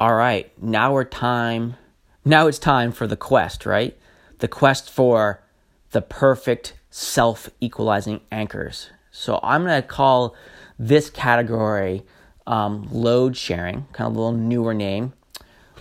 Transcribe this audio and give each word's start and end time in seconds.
all 0.00 0.14
right, 0.14 0.50
now 0.60 0.94
we're 0.94 1.04
time, 1.04 1.76
now 2.24 2.46
it's 2.46 2.58
time 2.58 2.90
for 2.90 3.06
the 3.06 3.18
quest, 3.18 3.66
right? 3.66 3.94
The 4.38 4.48
quest 4.48 4.90
for 4.90 5.42
the 5.90 6.00
perfect 6.00 6.72
self 6.88 7.50
equalizing 7.60 8.22
anchors. 8.32 8.88
So 9.10 9.38
I'm 9.42 9.62
going 9.62 9.80
to 9.80 9.86
call 9.86 10.34
this 10.78 11.10
category 11.10 12.02
um, 12.46 12.88
load 12.90 13.36
sharing, 13.36 13.86
kind 13.92 14.08
of 14.10 14.16
a 14.16 14.18
little 14.18 14.32
newer 14.32 14.72
name 14.72 15.12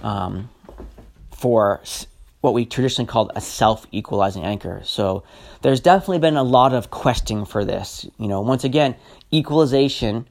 um, 0.04 0.50
for 1.32 1.82
what 2.42 2.54
we 2.54 2.66
traditionally 2.66 3.08
called 3.08 3.32
a 3.38 3.42
self 3.42 3.88
equalizing 3.94 4.44
anchor. 4.44 4.82
So 4.84 5.24
there's 5.62 5.80
definitely 5.80 6.20
been 6.20 6.36
a 6.36 6.44
lot 6.44 6.74
of 6.74 6.92
questing 6.92 7.46
for 7.46 7.64
this. 7.64 8.06
You 8.18 8.28
know, 8.28 8.42
once 8.42 8.66
again, 8.66 8.96
equalization, 9.32 10.28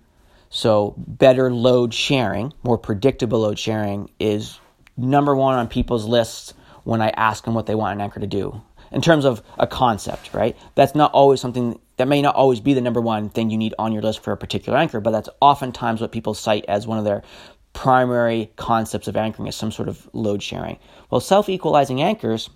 so 0.50 0.94
better 0.96 1.52
load 1.52 1.92
sharing, 1.92 2.52
more 2.62 2.78
predictable 2.78 3.40
load 3.40 3.58
sharing 3.58 4.10
is 4.18 4.58
number 4.96 5.34
one 5.34 5.54
on 5.54 5.68
people's 5.68 6.06
lists 6.06 6.54
when 6.84 7.02
I 7.02 7.10
ask 7.10 7.44
them 7.44 7.54
what 7.54 7.66
they 7.66 7.74
want 7.74 7.94
an 7.94 8.00
anchor 8.00 8.20
to 8.20 8.26
do 8.26 8.62
in 8.90 9.02
terms 9.02 9.24
of 9.24 9.42
a 9.58 9.66
concept, 9.66 10.32
right? 10.32 10.56
That's 10.74 10.94
not 10.94 11.12
always 11.12 11.40
something 11.40 11.78
that 11.96 12.08
may 12.08 12.22
not 12.22 12.34
always 12.34 12.60
be 12.60 12.74
the 12.74 12.80
number 12.80 13.00
one 13.00 13.28
thing 13.28 13.50
you 13.50 13.58
need 13.58 13.74
on 13.78 13.92
your 13.92 14.02
list 14.02 14.22
for 14.22 14.32
a 14.32 14.36
particular 14.36 14.78
anchor, 14.78 15.00
but 15.00 15.10
that's 15.10 15.28
oftentimes 15.40 16.00
what 16.00 16.12
people 16.12 16.32
cite 16.32 16.64
as 16.68 16.86
one 16.86 16.98
of 16.98 17.04
their 17.04 17.22
primary 17.72 18.50
concepts 18.56 19.08
of 19.08 19.16
anchoring 19.16 19.48
is 19.48 19.56
some 19.56 19.70
sort 19.70 19.88
of 19.88 20.08
load 20.12 20.42
sharing. 20.42 20.78
Well, 21.10 21.20
self 21.20 21.48
equalizing 21.48 22.00
anchors, 22.00 22.50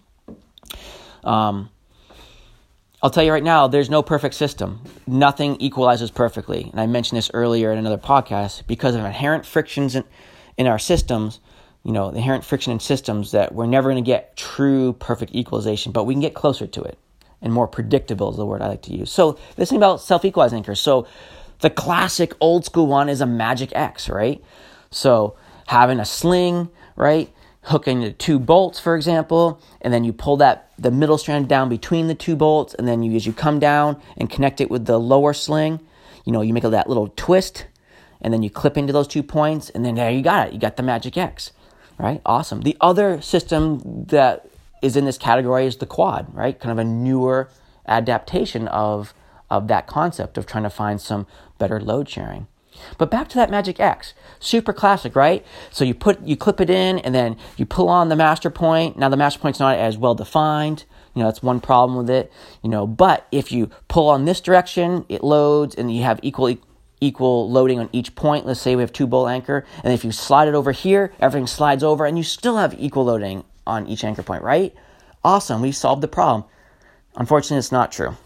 um, 1.24 1.70
I'll 3.02 3.10
tell 3.10 3.24
you 3.24 3.32
right 3.32 3.42
now, 3.42 3.66
there's 3.66 3.90
no 3.90 4.02
perfect 4.02 4.34
system. 4.34 4.80
Nothing 5.06 5.56
equalizes 5.60 6.10
perfectly. 6.10 6.68
And 6.70 6.80
I 6.80 6.86
mentioned 6.86 7.18
this 7.18 7.30
earlier 7.34 7.72
in 7.72 7.78
another 7.78 7.98
podcast 7.98 8.66
because 8.66 8.94
of 8.94 9.04
inherent 9.04 9.44
frictions 9.44 9.96
in, 9.96 10.04
in 10.56 10.66
our 10.66 10.78
systems 10.78 11.40
you 11.84 11.92
know, 11.92 12.10
the 12.10 12.18
inherent 12.18 12.44
friction 12.44 12.72
in 12.72 12.80
systems 12.80 13.32
that 13.32 13.54
we're 13.54 13.66
never 13.66 13.90
going 13.90 14.02
to 14.02 14.06
get 14.06 14.36
true 14.36 14.92
perfect 14.94 15.34
equalization, 15.34 15.92
but 15.92 16.04
we 16.04 16.14
can 16.14 16.20
get 16.20 16.34
closer 16.34 16.66
to 16.66 16.82
it. 16.82 16.98
And 17.40 17.52
more 17.52 17.66
predictable 17.66 18.30
is 18.30 18.36
the 18.36 18.46
word 18.46 18.62
I 18.62 18.68
like 18.68 18.82
to 18.82 18.96
use. 18.96 19.10
So, 19.10 19.36
this 19.56 19.70
thing 19.70 19.78
about 19.78 20.00
self 20.00 20.24
equalizing 20.24 20.58
anchors. 20.58 20.80
So, 20.80 21.08
the 21.58 21.70
classic 21.70 22.34
old 22.40 22.64
school 22.64 22.86
one 22.86 23.08
is 23.08 23.20
a 23.20 23.26
magic 23.26 23.72
X, 23.74 24.08
right? 24.08 24.42
So, 24.90 25.36
having 25.66 25.98
a 25.98 26.04
sling, 26.04 26.70
right? 26.94 27.32
Hooking 27.66 28.00
the 28.00 28.12
two 28.12 28.38
bolts, 28.38 28.80
for 28.80 28.96
example, 28.96 29.60
and 29.80 29.92
then 29.92 30.04
you 30.04 30.12
pull 30.12 30.36
that 30.38 30.72
the 30.78 30.90
middle 30.90 31.16
strand 31.16 31.48
down 31.48 31.68
between 31.68 32.08
the 32.08 32.14
two 32.14 32.34
bolts, 32.34 32.74
and 32.74 32.88
then 32.88 33.02
you 33.02 33.14
as 33.14 33.26
you 33.26 33.32
come 33.32 33.58
down 33.58 34.00
and 34.16 34.28
connect 34.28 34.60
it 34.60 34.70
with 34.70 34.86
the 34.86 34.98
lower 34.98 35.32
sling, 35.32 35.80
you 36.24 36.32
know, 36.32 36.42
you 36.42 36.52
make 36.52 36.64
that 36.64 36.88
little 36.88 37.12
twist, 37.16 37.66
and 38.20 38.34
then 38.34 38.42
you 38.42 38.50
clip 38.50 38.76
into 38.76 38.92
those 38.92 39.06
two 39.06 39.22
points, 39.22 39.70
and 39.70 39.84
then 39.84 39.94
there 39.94 40.10
you 40.10 40.22
got 40.22 40.48
it. 40.48 40.52
You 40.52 40.58
got 40.58 40.76
the 40.76 40.82
magic 40.82 41.16
X 41.16 41.52
right? 42.02 42.20
Awesome. 42.26 42.62
The 42.62 42.76
other 42.80 43.20
system 43.20 44.04
that 44.06 44.48
is 44.82 44.96
in 44.96 45.04
this 45.04 45.16
category 45.16 45.66
is 45.66 45.76
the 45.76 45.86
quad, 45.86 46.34
right? 46.34 46.58
Kind 46.58 46.72
of 46.72 46.78
a 46.78 46.84
newer 46.84 47.48
adaptation 47.86 48.68
of, 48.68 49.14
of 49.50 49.68
that 49.68 49.86
concept 49.86 50.36
of 50.36 50.44
trying 50.44 50.64
to 50.64 50.70
find 50.70 51.00
some 51.00 51.26
better 51.58 51.80
load 51.80 52.08
sharing. 52.08 52.48
But 52.98 53.10
back 53.10 53.28
to 53.30 53.34
that 53.36 53.50
Magic 53.50 53.80
X, 53.80 54.14
super 54.40 54.72
classic, 54.72 55.14
right? 55.16 55.44
So 55.70 55.84
you 55.84 55.94
put 55.94 56.20
you 56.22 56.36
clip 56.36 56.60
it 56.60 56.70
in, 56.70 56.98
and 57.00 57.14
then 57.14 57.36
you 57.56 57.66
pull 57.66 57.88
on 57.88 58.08
the 58.08 58.16
master 58.16 58.50
point. 58.50 58.98
Now 58.98 59.08
the 59.08 59.16
master 59.16 59.40
point's 59.40 59.60
not 59.60 59.76
as 59.76 59.96
well 59.96 60.14
defined. 60.14 60.84
You 61.14 61.20
know 61.20 61.28
that's 61.28 61.42
one 61.42 61.60
problem 61.60 61.98
with 61.98 62.10
it. 62.10 62.32
You 62.62 62.70
know, 62.70 62.86
but 62.86 63.26
if 63.30 63.52
you 63.52 63.70
pull 63.88 64.08
on 64.08 64.24
this 64.24 64.40
direction, 64.40 65.04
it 65.08 65.22
loads, 65.22 65.74
and 65.74 65.94
you 65.94 66.02
have 66.02 66.20
equal 66.22 66.56
equal 67.00 67.50
loading 67.50 67.80
on 67.80 67.88
each 67.92 68.14
point. 68.14 68.46
Let's 68.46 68.60
say 68.60 68.76
we 68.76 68.82
have 68.82 68.92
two 68.92 69.06
bolt 69.06 69.28
anchor, 69.28 69.66
and 69.82 69.92
if 69.92 70.04
you 70.04 70.12
slide 70.12 70.48
it 70.48 70.54
over 70.54 70.72
here, 70.72 71.12
everything 71.20 71.46
slides 71.46 71.82
over, 71.82 72.06
and 72.06 72.16
you 72.16 72.24
still 72.24 72.56
have 72.56 72.74
equal 72.78 73.04
loading 73.04 73.44
on 73.66 73.86
each 73.86 74.04
anchor 74.04 74.22
point, 74.22 74.42
right? 74.42 74.74
Awesome, 75.24 75.62
we 75.62 75.72
solved 75.72 76.02
the 76.02 76.08
problem. 76.08 76.44
Unfortunately, 77.16 77.58
it's 77.58 77.72
not 77.72 77.92
true. 77.92 78.16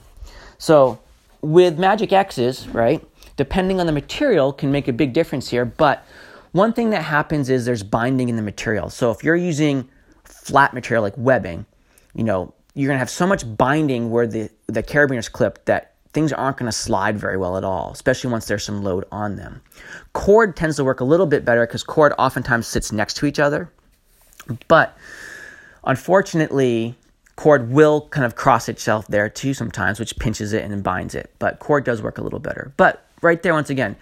So 0.58 0.98
with 1.40 1.78
Magic 1.78 2.12
X's, 2.12 2.68
right, 2.68 3.04
depending 3.36 3.80
on 3.80 3.86
the 3.86 3.92
material 3.92 4.52
can 4.52 4.72
make 4.72 4.88
a 4.88 4.92
big 4.92 5.12
difference 5.12 5.48
here, 5.48 5.64
but 5.64 6.04
one 6.52 6.72
thing 6.72 6.90
that 6.90 7.02
happens 7.02 7.50
is 7.50 7.64
there's 7.66 7.82
binding 7.82 8.28
in 8.28 8.36
the 8.36 8.42
material. 8.42 8.88
So 8.90 9.10
if 9.10 9.22
you're 9.22 9.36
using 9.36 9.88
flat 10.24 10.72
material 10.72 11.02
like 11.02 11.14
webbing, 11.16 11.66
you 12.14 12.24
know, 12.24 12.54
you're 12.74 12.88
gonna 12.88 12.98
have 12.98 13.10
so 13.10 13.26
much 13.26 13.44
binding 13.56 14.10
where 14.10 14.26
the, 14.26 14.50
the 14.66 14.82
carabiners 14.82 15.30
clipped 15.30 15.66
that 15.66 15.94
things 16.12 16.32
aren't 16.32 16.56
to 16.56 16.72
slide 16.72 17.18
very 17.18 17.36
well 17.36 17.58
at 17.58 17.64
all, 17.64 17.90
especially 17.92 18.30
once 18.30 18.46
there's 18.46 18.64
some 18.64 18.82
load 18.82 19.04
on 19.12 19.36
them. 19.36 19.60
Cord 20.14 20.56
tends 20.56 20.76
to 20.76 20.84
work 20.84 21.00
a 21.00 21.04
little 21.04 21.26
bit 21.26 21.44
better 21.44 21.66
because 21.66 21.82
cord 21.82 22.14
oftentimes 22.18 22.66
sits 22.66 22.90
next 22.90 23.18
to 23.18 23.26
each 23.26 23.38
other. 23.38 23.70
But 24.66 24.96
unfortunately, 25.84 26.94
cord 27.36 27.70
will 27.70 28.08
kind 28.08 28.24
of 28.24 28.34
cross 28.34 28.68
itself 28.70 29.06
there 29.08 29.28
too 29.28 29.52
sometimes, 29.52 30.00
which 30.00 30.18
pinches 30.18 30.54
it 30.54 30.64
and 30.64 30.82
binds 30.82 31.14
it. 31.14 31.34
But 31.38 31.58
cord 31.58 31.84
does 31.84 32.00
work 32.00 32.16
a 32.16 32.22
little 32.22 32.38
better. 32.38 32.72
But 32.78 33.05
right 33.22 33.42
there, 33.42 33.54
once 33.54 33.70
again, 33.70 33.96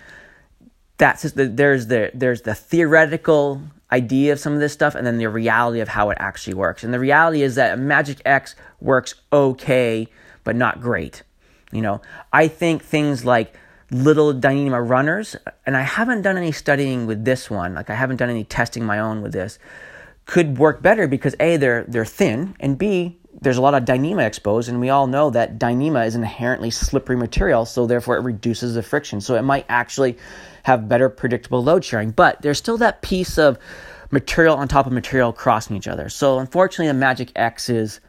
that's 0.97 1.23
just 1.23 1.37
the, 1.37 1.47
there's 1.47 1.89
the 1.89 2.11
there's 2.15 2.43
the 2.43 2.55
theoretical 2.55 3.61
idea 3.91 4.33
of 4.33 4.41
some 4.41 4.53
of 4.53 4.61
this 4.61 4.73
stuff 4.73 4.95
and 4.95 5.07
then 5.07 5.19
the 5.19 5.29
reality 5.29 5.81
of 5.81 5.89
how 5.89 6.11
it 6.11 6.17
actually 6.21 6.55
works. 6.55 6.83
And 6.83 6.93
the 6.93 6.99
reality 6.99 7.43
is 7.43 7.55
that 7.55 7.79
Magic 7.79 8.21
X 8.25 8.55
works 8.81 9.15
okay, 9.33 10.09
but 10.43 10.57
not 10.57 10.81
great. 10.81 11.23
You 11.73 11.83
know, 11.83 12.01
I 12.33 12.49
think 12.49 12.83
things 12.83 13.25
like 13.25 13.55
little 13.91 14.33
Dyneema 14.33 14.89
runners, 14.89 15.37
and 15.67 15.77
I 15.77 15.83
haven't 15.83 16.23
done 16.23 16.37
any 16.37 16.53
studying 16.53 17.07
with 17.07 17.25
this 17.25 17.51
one, 17.51 17.75
like 17.75 17.91
I 17.91 17.95
haven't 17.95 18.17
done 18.17 18.31
any 18.31 18.45
testing 18.45 18.85
my 18.85 18.99
own 18.99 19.23
with 19.23 19.33
this, 19.33 19.59
could 20.27 20.59
work 20.59 20.83
better 20.83 21.07
because 21.07 21.35
A, 21.39 21.57
they're 21.57 21.85
they're 21.85 22.05
thin, 22.05 22.57
and 22.61 22.79
B, 22.79 23.19
there's 23.41 23.57
a 23.57 23.63
lot 23.63 23.75
of 23.75 23.85
Dyneema 23.85 24.27
exposed, 24.27 24.69
and 24.69 24.81
we 24.81 24.91
all 24.91 25.07
know 25.07 25.31
that 25.31 25.59
Dyneema 25.59 26.07
is 26.07 26.15
inherently 26.15 26.71
slippery 26.71 27.17
material, 27.17 27.65
so 27.67 27.87
therefore 27.87 28.17
it 28.17 28.23
reduces 28.23 28.75
the 28.75 28.83
friction. 28.83 29.21
So 29.21 29.35
it 29.35 29.43
might 29.43 29.67
actually 29.69 30.17
have 30.63 30.89
better 30.89 31.09
predictable 31.09 31.63
load 31.63 31.85
sharing. 31.85 32.11
But 32.11 32.41
there's 32.43 32.59
still 32.59 32.79
that 32.79 33.03
piece 33.03 33.39
of 33.39 33.59
material 34.11 34.57
on 34.57 34.69
top 34.69 34.87
of 34.87 34.93
material 34.93 35.33
crossing 35.33 35.77
each 35.77 35.89
other. 35.89 36.09
So 36.09 36.39
unfortunately 36.39 36.87
the 36.87 36.95
Magic 36.95 37.33
X 37.37 37.69
is, 37.69 38.01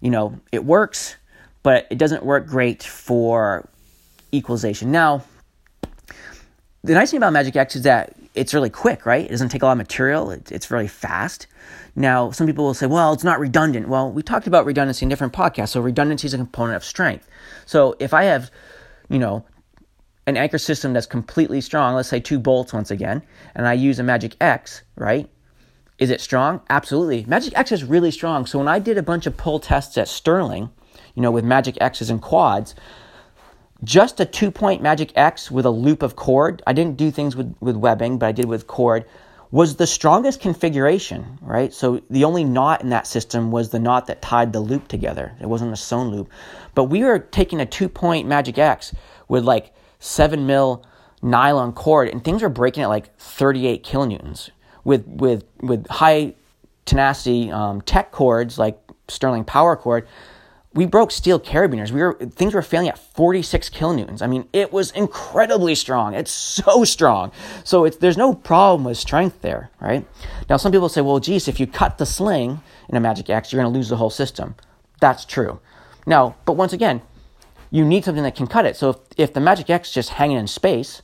you 0.00 0.10
know, 0.10 0.40
it 0.50 0.64
works, 0.64 1.16
but 1.62 1.86
it 1.90 1.98
doesn't 1.98 2.24
work 2.24 2.46
great 2.46 2.82
for 2.82 3.68
equalization. 4.32 4.90
Now, 4.90 5.22
the 6.82 6.94
nice 6.94 7.10
thing 7.10 7.18
about 7.18 7.32
Magic 7.32 7.56
X 7.56 7.76
is 7.76 7.82
that 7.82 8.14
it's 8.34 8.54
really 8.54 8.70
quick, 8.70 9.04
right? 9.04 9.24
It 9.24 9.30
doesn't 9.30 9.50
take 9.50 9.62
a 9.62 9.66
lot 9.66 9.72
of 9.72 9.78
material, 9.78 10.30
it's 10.30 10.70
really 10.70 10.88
fast. 10.88 11.46
Now, 11.96 12.30
some 12.30 12.46
people 12.46 12.64
will 12.64 12.74
say, 12.74 12.86
well, 12.86 13.12
it's 13.12 13.24
not 13.24 13.40
redundant. 13.40 13.88
Well, 13.88 14.10
we 14.10 14.22
talked 14.22 14.46
about 14.46 14.64
redundancy 14.64 15.04
in 15.04 15.08
different 15.08 15.32
podcasts. 15.32 15.70
So, 15.70 15.80
redundancy 15.80 16.26
is 16.26 16.34
a 16.34 16.38
component 16.38 16.76
of 16.76 16.84
strength. 16.84 17.28
So, 17.66 17.96
if 17.98 18.14
I 18.14 18.24
have, 18.24 18.50
you 19.08 19.18
know, 19.18 19.44
an 20.26 20.36
anchor 20.36 20.58
system 20.58 20.92
that's 20.92 21.06
completely 21.06 21.60
strong, 21.60 21.94
let's 21.94 22.08
say 22.08 22.20
two 22.20 22.38
bolts 22.38 22.72
once 22.72 22.90
again, 22.90 23.22
and 23.54 23.66
I 23.66 23.72
use 23.72 23.98
a 23.98 24.04
Magic 24.04 24.36
X, 24.40 24.82
right? 24.94 25.28
Is 25.98 26.10
it 26.10 26.20
strong? 26.20 26.62
Absolutely. 26.70 27.24
Magic 27.26 27.58
X 27.58 27.72
is 27.72 27.84
really 27.84 28.12
strong. 28.12 28.46
So, 28.46 28.58
when 28.58 28.68
I 28.68 28.78
did 28.78 28.96
a 28.96 29.02
bunch 29.02 29.26
of 29.26 29.36
pull 29.36 29.58
tests 29.58 29.98
at 29.98 30.08
Sterling, 30.08 30.70
you 31.14 31.22
know, 31.22 31.30
with 31.30 31.44
Magic 31.44 31.76
X's 31.80 32.10
and 32.10 32.22
quads. 32.22 32.74
Just 33.82 34.20
a 34.20 34.24
two 34.24 34.50
point 34.50 34.82
Magic 34.82 35.12
X 35.16 35.50
with 35.50 35.64
a 35.64 35.70
loop 35.70 36.02
of 36.02 36.16
cord, 36.16 36.62
I 36.66 36.72
didn't 36.72 36.96
do 36.96 37.10
things 37.10 37.34
with, 37.34 37.54
with 37.60 37.76
webbing, 37.76 38.18
but 38.18 38.26
I 38.26 38.32
did 38.32 38.44
with 38.44 38.66
cord, 38.66 39.06
was 39.50 39.76
the 39.76 39.86
strongest 39.86 40.40
configuration, 40.40 41.38
right? 41.40 41.72
So 41.72 42.00
the 42.08 42.24
only 42.24 42.44
knot 42.44 42.82
in 42.82 42.90
that 42.90 43.06
system 43.06 43.50
was 43.50 43.70
the 43.70 43.80
knot 43.80 44.06
that 44.06 44.22
tied 44.22 44.52
the 44.52 44.60
loop 44.60 44.86
together. 44.86 45.32
It 45.40 45.46
wasn't 45.46 45.72
a 45.72 45.76
sewn 45.76 46.10
loop. 46.10 46.30
But 46.74 46.84
we 46.84 47.02
were 47.02 47.18
taking 47.18 47.60
a 47.60 47.66
two 47.66 47.88
point 47.88 48.28
Magic 48.28 48.58
X 48.58 48.94
with 49.28 49.44
like 49.44 49.74
seven 49.98 50.46
mil 50.46 50.84
nylon 51.22 51.72
cord, 51.72 52.08
and 52.08 52.22
things 52.22 52.42
were 52.42 52.48
breaking 52.48 52.82
at 52.82 52.88
like 52.88 53.16
38 53.18 53.84
kilonewtons. 53.84 54.50
With, 54.82 55.06
with, 55.06 55.44
with 55.60 55.86
high 55.88 56.34
tenacity 56.86 57.50
um, 57.50 57.82
tech 57.82 58.12
cords 58.12 58.58
like 58.58 58.80
Sterling 59.08 59.44
Power 59.44 59.76
Cord, 59.76 60.08
we 60.72 60.86
broke 60.86 61.10
steel 61.10 61.40
carabiners. 61.40 61.90
We 61.90 62.00
were 62.00 62.14
things 62.14 62.54
were 62.54 62.62
failing 62.62 62.88
at 62.88 62.98
46 62.98 63.70
kilonewtons. 63.70 64.22
I 64.22 64.28
mean, 64.28 64.48
it 64.52 64.72
was 64.72 64.92
incredibly 64.92 65.74
strong. 65.74 66.14
It's 66.14 66.30
so 66.30 66.84
strong. 66.84 67.32
So 67.64 67.88
there's 67.88 68.16
no 68.16 68.34
problem 68.34 68.84
with 68.84 68.96
strength 68.96 69.42
there, 69.42 69.70
right? 69.80 70.06
Now, 70.48 70.56
some 70.56 70.70
people 70.70 70.88
say, 70.88 71.00
well, 71.00 71.18
geez, 71.18 71.48
if 71.48 71.58
you 71.58 71.66
cut 71.66 71.98
the 71.98 72.06
sling 72.06 72.60
in 72.88 72.96
a 72.96 73.00
Magic 73.00 73.28
X, 73.28 73.52
you're 73.52 73.60
going 73.60 73.72
to 73.72 73.76
lose 73.76 73.88
the 73.88 73.96
whole 73.96 74.10
system. 74.10 74.54
That's 75.00 75.24
true. 75.24 75.60
Now, 76.06 76.36
but 76.44 76.52
once 76.52 76.72
again, 76.72 77.02
you 77.70 77.84
need 77.84 78.04
something 78.04 78.24
that 78.24 78.36
can 78.36 78.46
cut 78.46 78.66
it. 78.66 78.76
So 78.76 78.90
if, 78.90 78.96
if 79.16 79.32
the 79.32 79.40
Magic 79.40 79.70
X 79.70 79.88
is 79.88 79.94
just 79.94 80.10
hanging 80.10 80.36
in 80.36 80.46
space 80.46 81.02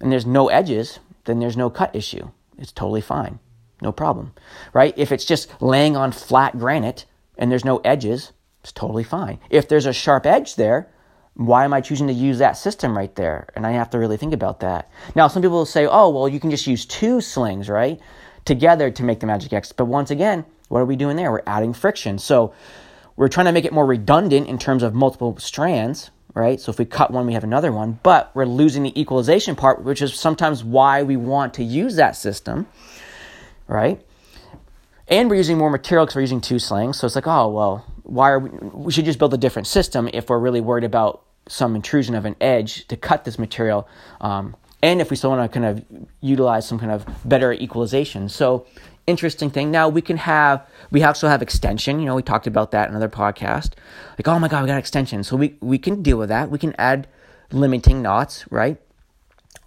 and 0.00 0.10
there's 0.10 0.26
no 0.26 0.48
edges, 0.48 0.98
then 1.24 1.38
there's 1.38 1.56
no 1.56 1.70
cut 1.70 1.94
issue. 1.94 2.30
It's 2.58 2.72
totally 2.72 3.00
fine. 3.00 3.38
No 3.80 3.92
problem, 3.92 4.32
right? 4.72 4.94
If 4.96 5.12
it's 5.12 5.24
just 5.24 5.60
laying 5.60 5.96
on 5.96 6.12
flat 6.12 6.58
granite 6.58 7.04
and 7.36 7.50
there's 7.50 7.64
no 7.64 7.78
edges, 7.78 8.32
it's 8.62 8.72
totally 8.72 9.04
fine. 9.04 9.38
If 9.50 9.68
there's 9.68 9.86
a 9.86 9.92
sharp 9.92 10.26
edge 10.26 10.56
there, 10.56 10.88
why 11.34 11.64
am 11.64 11.72
I 11.72 11.80
choosing 11.80 12.06
to 12.08 12.12
use 12.12 12.38
that 12.38 12.56
system 12.56 12.96
right 12.96 13.14
there? 13.14 13.48
And 13.54 13.66
I 13.66 13.72
have 13.72 13.90
to 13.90 13.98
really 13.98 14.16
think 14.16 14.34
about 14.34 14.60
that. 14.60 14.90
Now, 15.14 15.28
some 15.28 15.42
people 15.42 15.58
will 15.58 15.66
say, 15.66 15.86
oh, 15.86 16.10
well, 16.10 16.28
you 16.28 16.38
can 16.38 16.50
just 16.50 16.66
use 16.66 16.84
two 16.84 17.20
slings, 17.20 17.68
right? 17.68 18.00
together 18.44 18.90
to 18.90 19.02
make 19.02 19.20
the 19.20 19.26
Magic 19.26 19.52
X. 19.52 19.72
But 19.72 19.86
once 19.86 20.10
again, 20.10 20.44
what 20.68 20.80
are 20.80 20.84
we 20.84 20.96
doing 20.96 21.16
there? 21.16 21.30
We're 21.30 21.42
adding 21.46 21.72
friction. 21.72 22.18
So 22.18 22.54
we're 23.16 23.28
trying 23.28 23.46
to 23.46 23.52
make 23.52 23.64
it 23.64 23.72
more 23.72 23.86
redundant 23.86 24.48
in 24.48 24.58
terms 24.58 24.82
of 24.82 24.94
multiple 24.94 25.36
strands, 25.38 26.10
right? 26.34 26.60
So 26.60 26.70
if 26.70 26.78
we 26.78 26.84
cut 26.84 27.10
one, 27.10 27.26
we 27.26 27.34
have 27.34 27.44
another 27.44 27.72
one, 27.72 28.00
but 28.02 28.30
we're 28.34 28.46
losing 28.46 28.82
the 28.82 29.00
equalization 29.00 29.54
part, 29.54 29.82
which 29.82 30.02
is 30.02 30.14
sometimes 30.14 30.64
why 30.64 31.02
we 31.02 31.16
want 31.16 31.54
to 31.54 31.64
use 31.64 31.96
that 31.96 32.16
system, 32.16 32.66
right? 33.68 34.04
And 35.08 35.28
we're 35.28 35.36
using 35.36 35.58
more 35.58 35.70
material 35.70 36.06
because 36.06 36.16
we're 36.16 36.22
using 36.22 36.40
two 36.40 36.58
slings. 36.58 36.98
So 36.98 37.06
it's 37.06 37.14
like, 37.14 37.26
oh, 37.26 37.48
well, 37.48 37.86
why 38.12 38.30
are 38.30 38.38
we, 38.38 38.50
we 38.50 38.92
should 38.92 39.06
just 39.06 39.18
build 39.18 39.32
a 39.32 39.38
different 39.38 39.66
system 39.66 40.08
if 40.12 40.28
we're 40.28 40.38
really 40.38 40.60
worried 40.60 40.84
about 40.84 41.22
some 41.48 41.74
intrusion 41.74 42.14
of 42.14 42.26
an 42.26 42.36
edge 42.40 42.86
to 42.88 42.96
cut 42.96 43.24
this 43.24 43.38
material. 43.38 43.88
Um, 44.20 44.54
and 44.82 45.00
if 45.00 45.10
we 45.10 45.16
still 45.16 45.30
want 45.30 45.50
to 45.50 45.60
kind 45.60 45.64
of 45.64 46.06
utilize 46.20 46.68
some 46.68 46.78
kind 46.78 46.92
of 46.92 47.06
better 47.24 47.54
equalization. 47.54 48.28
So 48.28 48.66
interesting 49.06 49.48
thing. 49.48 49.70
Now 49.70 49.88
we 49.88 50.02
can 50.02 50.18
have 50.18 50.66
we 50.90 51.02
also 51.02 51.26
have 51.26 51.40
extension. 51.40 52.00
You 52.00 52.06
know, 52.06 52.14
we 52.14 52.22
talked 52.22 52.46
about 52.46 52.70
that 52.72 52.88
in 52.88 52.94
another 52.94 53.08
podcast. 53.08 53.72
Like, 54.18 54.28
oh 54.28 54.38
my 54.38 54.48
god, 54.48 54.62
we 54.62 54.68
got 54.68 54.78
extension. 54.78 55.24
So 55.24 55.36
we 55.36 55.56
we 55.60 55.78
can 55.78 56.02
deal 56.02 56.18
with 56.18 56.28
that. 56.28 56.50
We 56.50 56.58
can 56.58 56.74
add 56.78 57.08
limiting 57.50 58.02
knots, 58.02 58.44
right? 58.50 58.76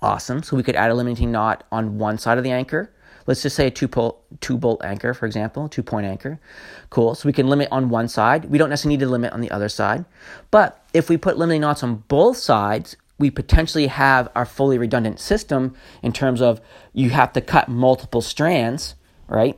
Awesome. 0.04 0.44
So 0.44 0.56
we 0.56 0.62
could 0.62 0.76
add 0.76 0.92
a 0.92 0.94
limiting 0.94 1.32
knot 1.32 1.64
on 1.72 1.98
one 1.98 2.20
side 2.20 2.38
of 2.38 2.44
the 2.44 2.52
anchor. 2.52 2.92
Let's 3.28 3.42
just 3.42 3.56
say 3.56 3.68
a 3.68 3.72
two 3.72 3.88
bolt 3.88 4.24
two 4.42 4.58
bolt 4.58 4.84
anchor, 4.84 5.14
for 5.14 5.26
example, 5.26 5.68
two 5.68 5.84
point 5.84 6.06
anchor. 6.06 6.40
Cool. 6.90 7.16
So 7.16 7.28
we 7.28 7.34
can 7.34 7.48
limit 7.48 7.70
on 7.72 7.90
one 7.90 8.08
side. 8.08 8.46
We 8.46 8.58
don't 8.58 8.70
necessarily 8.70 8.98
need 8.98 9.06
to 9.06 9.10
limit 9.10 9.34
on 9.34 9.42
the 9.42 9.52
other 9.52 9.70
side. 9.70 10.06
But 10.52 10.84
if 10.94 11.10
we 11.10 11.18
put 11.18 11.38
limiting 11.38 11.62
knots 11.62 11.84
on 11.84 12.04
both 12.08 12.38
sides, 12.38 12.96
we 13.18 13.32
potentially 13.32 13.88
have 13.88 14.30
our 14.36 14.46
fully 14.46 14.78
redundant 14.78 15.20
system 15.20 15.76
in 16.04 16.12
terms 16.12 16.42
of 16.42 16.60
you 16.94 17.12
have 17.12 17.34
to 17.34 17.42
cut 17.42 17.70
multiple 17.70 18.22
strands 18.22 18.96
right? 19.28 19.58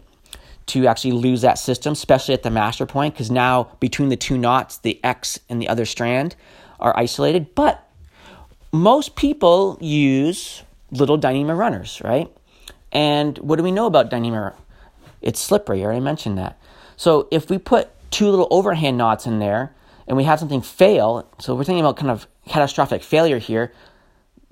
To 0.67 0.87
actually 0.87 1.13
lose 1.13 1.41
that 1.41 1.57
system, 1.57 1.93
especially 1.93 2.33
at 2.33 2.43
the 2.43 2.49
master 2.49 2.85
point, 2.85 3.13
because 3.13 3.31
now 3.31 3.75
between 3.79 4.09
the 4.09 4.15
two 4.15 4.37
knots, 4.37 4.77
the 4.77 4.99
X 5.03 5.39
and 5.49 5.61
the 5.61 5.69
other 5.69 5.85
strand 5.85 6.35
are 6.79 6.97
isolated. 6.97 7.55
But 7.55 7.87
most 8.71 9.15
people 9.15 9.77
use 9.81 10.63
little 10.91 11.17
Dyneema 11.17 11.57
runners, 11.57 12.01
right? 12.03 12.31
And 12.91 13.37
what 13.39 13.57
do 13.57 13.63
we 13.63 13.71
know 13.71 13.85
about 13.85 14.09
Dyneema? 14.09 14.55
It's 15.21 15.39
slippery, 15.39 15.81
I 15.81 15.85
already 15.85 16.01
mentioned 16.01 16.37
that. 16.37 16.59
So 16.95 17.27
if 17.31 17.49
we 17.49 17.57
put 17.57 17.89
two 18.11 18.29
little 18.29 18.47
overhand 18.49 18.97
knots 18.97 19.25
in 19.25 19.39
there 19.39 19.75
and 20.07 20.15
we 20.15 20.23
have 20.23 20.39
something 20.39 20.61
fail, 20.61 21.29
so 21.39 21.55
we're 21.55 21.63
thinking 21.63 21.83
about 21.83 21.97
kind 21.97 22.11
of 22.11 22.27
catastrophic 22.47 23.03
failure 23.03 23.39
here, 23.39 23.73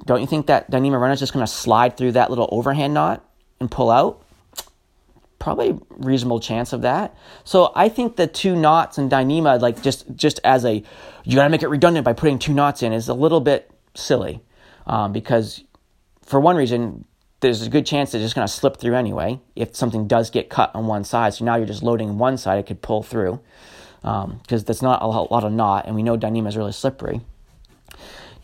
don't 0.05 0.21
you 0.21 0.27
think 0.27 0.47
that 0.47 0.69
Dyneema 0.69 0.99
runner 0.99 1.13
is 1.13 1.19
just 1.19 1.33
going 1.33 1.45
to 1.45 1.51
slide 1.51 1.97
through 1.97 2.13
that 2.13 2.29
little 2.29 2.49
overhand 2.51 2.93
knot 2.93 3.23
and 3.59 3.71
pull 3.71 3.89
out? 3.89 4.25
probably 5.45 5.77
reasonable 5.89 6.39
chance 6.39 6.73
of 6.73 6.81
that. 6.81 7.15
So 7.43 7.71
I 7.75 7.87
think 7.87 8.15
the 8.15 8.25
two 8.25 8.55
knots 8.55 8.97
in 8.97 9.09
Dyneema, 9.09 9.61
like 9.61 9.81
just 9.83 10.05
just 10.15 10.39
as 10.43 10.65
a, 10.65 10.83
you 11.23 11.35
got 11.35 11.43
to 11.43 11.49
make 11.49 11.61
it 11.61 11.67
redundant 11.67 12.03
by 12.03 12.13
putting 12.13 12.39
two 12.39 12.51
knots 12.51 12.81
in, 12.81 12.91
is 12.91 13.07
a 13.09 13.13
little 13.13 13.41
bit 13.41 13.69
silly, 13.93 14.41
um, 14.87 15.13
because 15.13 15.63
for 16.23 16.39
one 16.39 16.55
reason, 16.55 17.05
there's 17.45 17.61
a 17.61 17.69
good 17.69 17.85
chance 17.85 18.13
it's 18.13 18.23
just 18.23 18.35
going 18.35 18.47
to 18.47 18.51
slip 18.51 18.77
through 18.77 18.95
anyway 18.95 19.39
if 19.55 19.75
something 19.75 20.07
does 20.07 20.29
get 20.31 20.49
cut 20.49 20.71
on 20.73 20.87
one 20.87 21.03
side. 21.03 21.33
So 21.33 21.45
now 21.45 21.55
you're 21.55 21.67
just 21.67 21.83
loading 21.83 22.17
one 22.17 22.37
side, 22.37 22.57
it 22.57 22.65
could 22.65 22.81
pull 22.81 23.03
through 23.03 23.39
because 24.01 24.23
um, 24.23 24.41
that's 24.47 24.81
not 24.81 25.01
a 25.01 25.07
lot 25.07 25.43
of 25.43 25.51
knot, 25.51 25.85
and 25.85 25.95
we 25.95 26.03
know 26.03 26.17
Dyneema 26.17 26.47
is 26.47 26.57
really 26.57 26.71
slippery. 26.71 27.21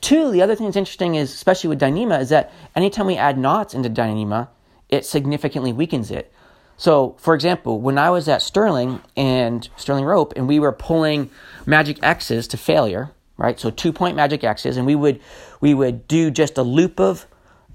Two, 0.02 0.32
the 0.32 0.42
other 0.42 0.56
thing 0.56 0.66
that's 0.66 0.78
interesting 0.78 1.16
is, 1.16 1.34
especially 1.34 1.70
with 1.70 1.80
Dyneema, 1.80 2.20
is 2.20 2.30
that 2.30 2.52
anytime 2.76 3.06
we 3.06 3.16
add 3.16 3.38
knots 3.38 3.74
into 3.74 3.90
Dyneema, 3.90 4.48
it 4.90 5.06
significantly 5.06 5.72
weakens 5.72 6.10
it. 6.10 6.32
So, 6.78 7.16
for 7.20 7.36
example, 7.36 7.80
when 7.80 8.00
I 8.00 8.10
was 8.10 8.28
at 8.28 8.42
Sterling 8.42 9.02
and 9.16 9.70
Sterling 9.78 10.06
Rope, 10.06 10.34
and 10.36 10.48
we 10.48 10.60
were 10.60 10.72
pulling 10.72 11.30
Magic 11.68 12.00
X's 12.02 12.48
to 12.48 12.58
failure, 12.58 13.12
right? 13.38 13.60
So 13.60 13.70
two 13.70 13.94
point 13.94 14.16
Magic 14.16 14.44
X's, 14.44 14.78
and 14.78 14.88
we 14.88 14.96
would 14.96 15.20
we 15.60 15.76
would 15.76 16.08
do 16.08 16.32
just 16.32 16.58
a 16.58 16.64
loop 16.64 17.00
of 17.00 17.28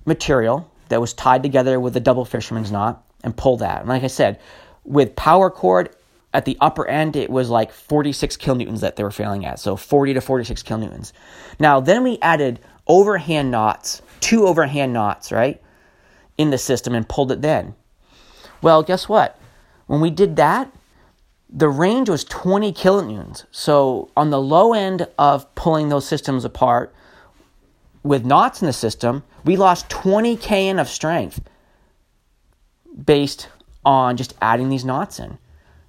material 0.05 0.69
that 0.89 1.01
was 1.01 1.13
tied 1.15 1.43
together 1.43 1.81
with 1.81 1.97
a 1.97 2.01
double 2.01 2.25
fisherman's 2.25 2.73
knot 2.73 3.05
and 3.23 3.37
pull 3.37 3.57
that. 3.59 3.81
And 3.81 3.89
like 3.89 4.05
I 4.05 4.09
said, 4.09 4.41
with 4.85 5.17
power 5.17 5.51
cord 5.51 5.91
at 6.33 6.45
the 6.45 6.57
upper 6.61 6.87
end, 6.87 7.17
it 7.17 7.31
was 7.31 7.49
like 7.51 7.73
46 7.73 8.37
kilonewtons 8.37 8.81
that 8.81 8.97
they 8.97 9.03
were 9.03 9.11
failing 9.11 9.45
at. 9.47 9.59
So 9.59 9.77
40 9.77 10.15
to 10.15 10.21
46 10.21 10.63
kilonewtons. 10.63 11.13
Now, 11.59 11.81
then 11.81 12.05
we 12.05 12.19
added 12.21 12.61
overhand 12.87 13.51
knots, 13.51 14.03
two 14.21 14.47
overhand 14.47 14.93
knots, 14.93 15.33
right, 15.33 15.61
in 16.39 16.51
the 16.51 16.59
system 16.59 16.95
and 16.95 17.09
pulled 17.09 17.33
it 17.33 17.43
then. 17.43 17.75
Well, 18.63 18.83
guess 18.83 19.09
what? 19.09 19.39
When 19.87 20.01
we 20.01 20.11
did 20.11 20.37
that, 20.37 20.73
the 21.49 21.69
range 21.69 22.09
was 22.09 22.25
20 22.25 22.73
kilonewtons. 22.73 23.45
So 23.51 24.11
on 24.17 24.31
the 24.31 24.41
low 24.41 24.73
end 24.73 25.07
of 25.19 25.53
pulling 25.55 25.89
those 25.89 26.07
systems 26.07 26.45
apart 26.45 26.95
with 28.07 28.25
knots 28.25 28.63
in 28.63 28.67
the 28.67 28.73
system, 28.73 29.23
we 29.45 29.57
lost 29.57 29.91
20 29.91 30.37
kN 30.37 30.81
of 30.81 30.89
strength 30.89 31.41
based 33.05 33.49
on 33.85 34.17
just 34.17 34.35
adding 34.41 34.69
these 34.69 34.85
knots 34.85 35.19
in, 35.19 35.39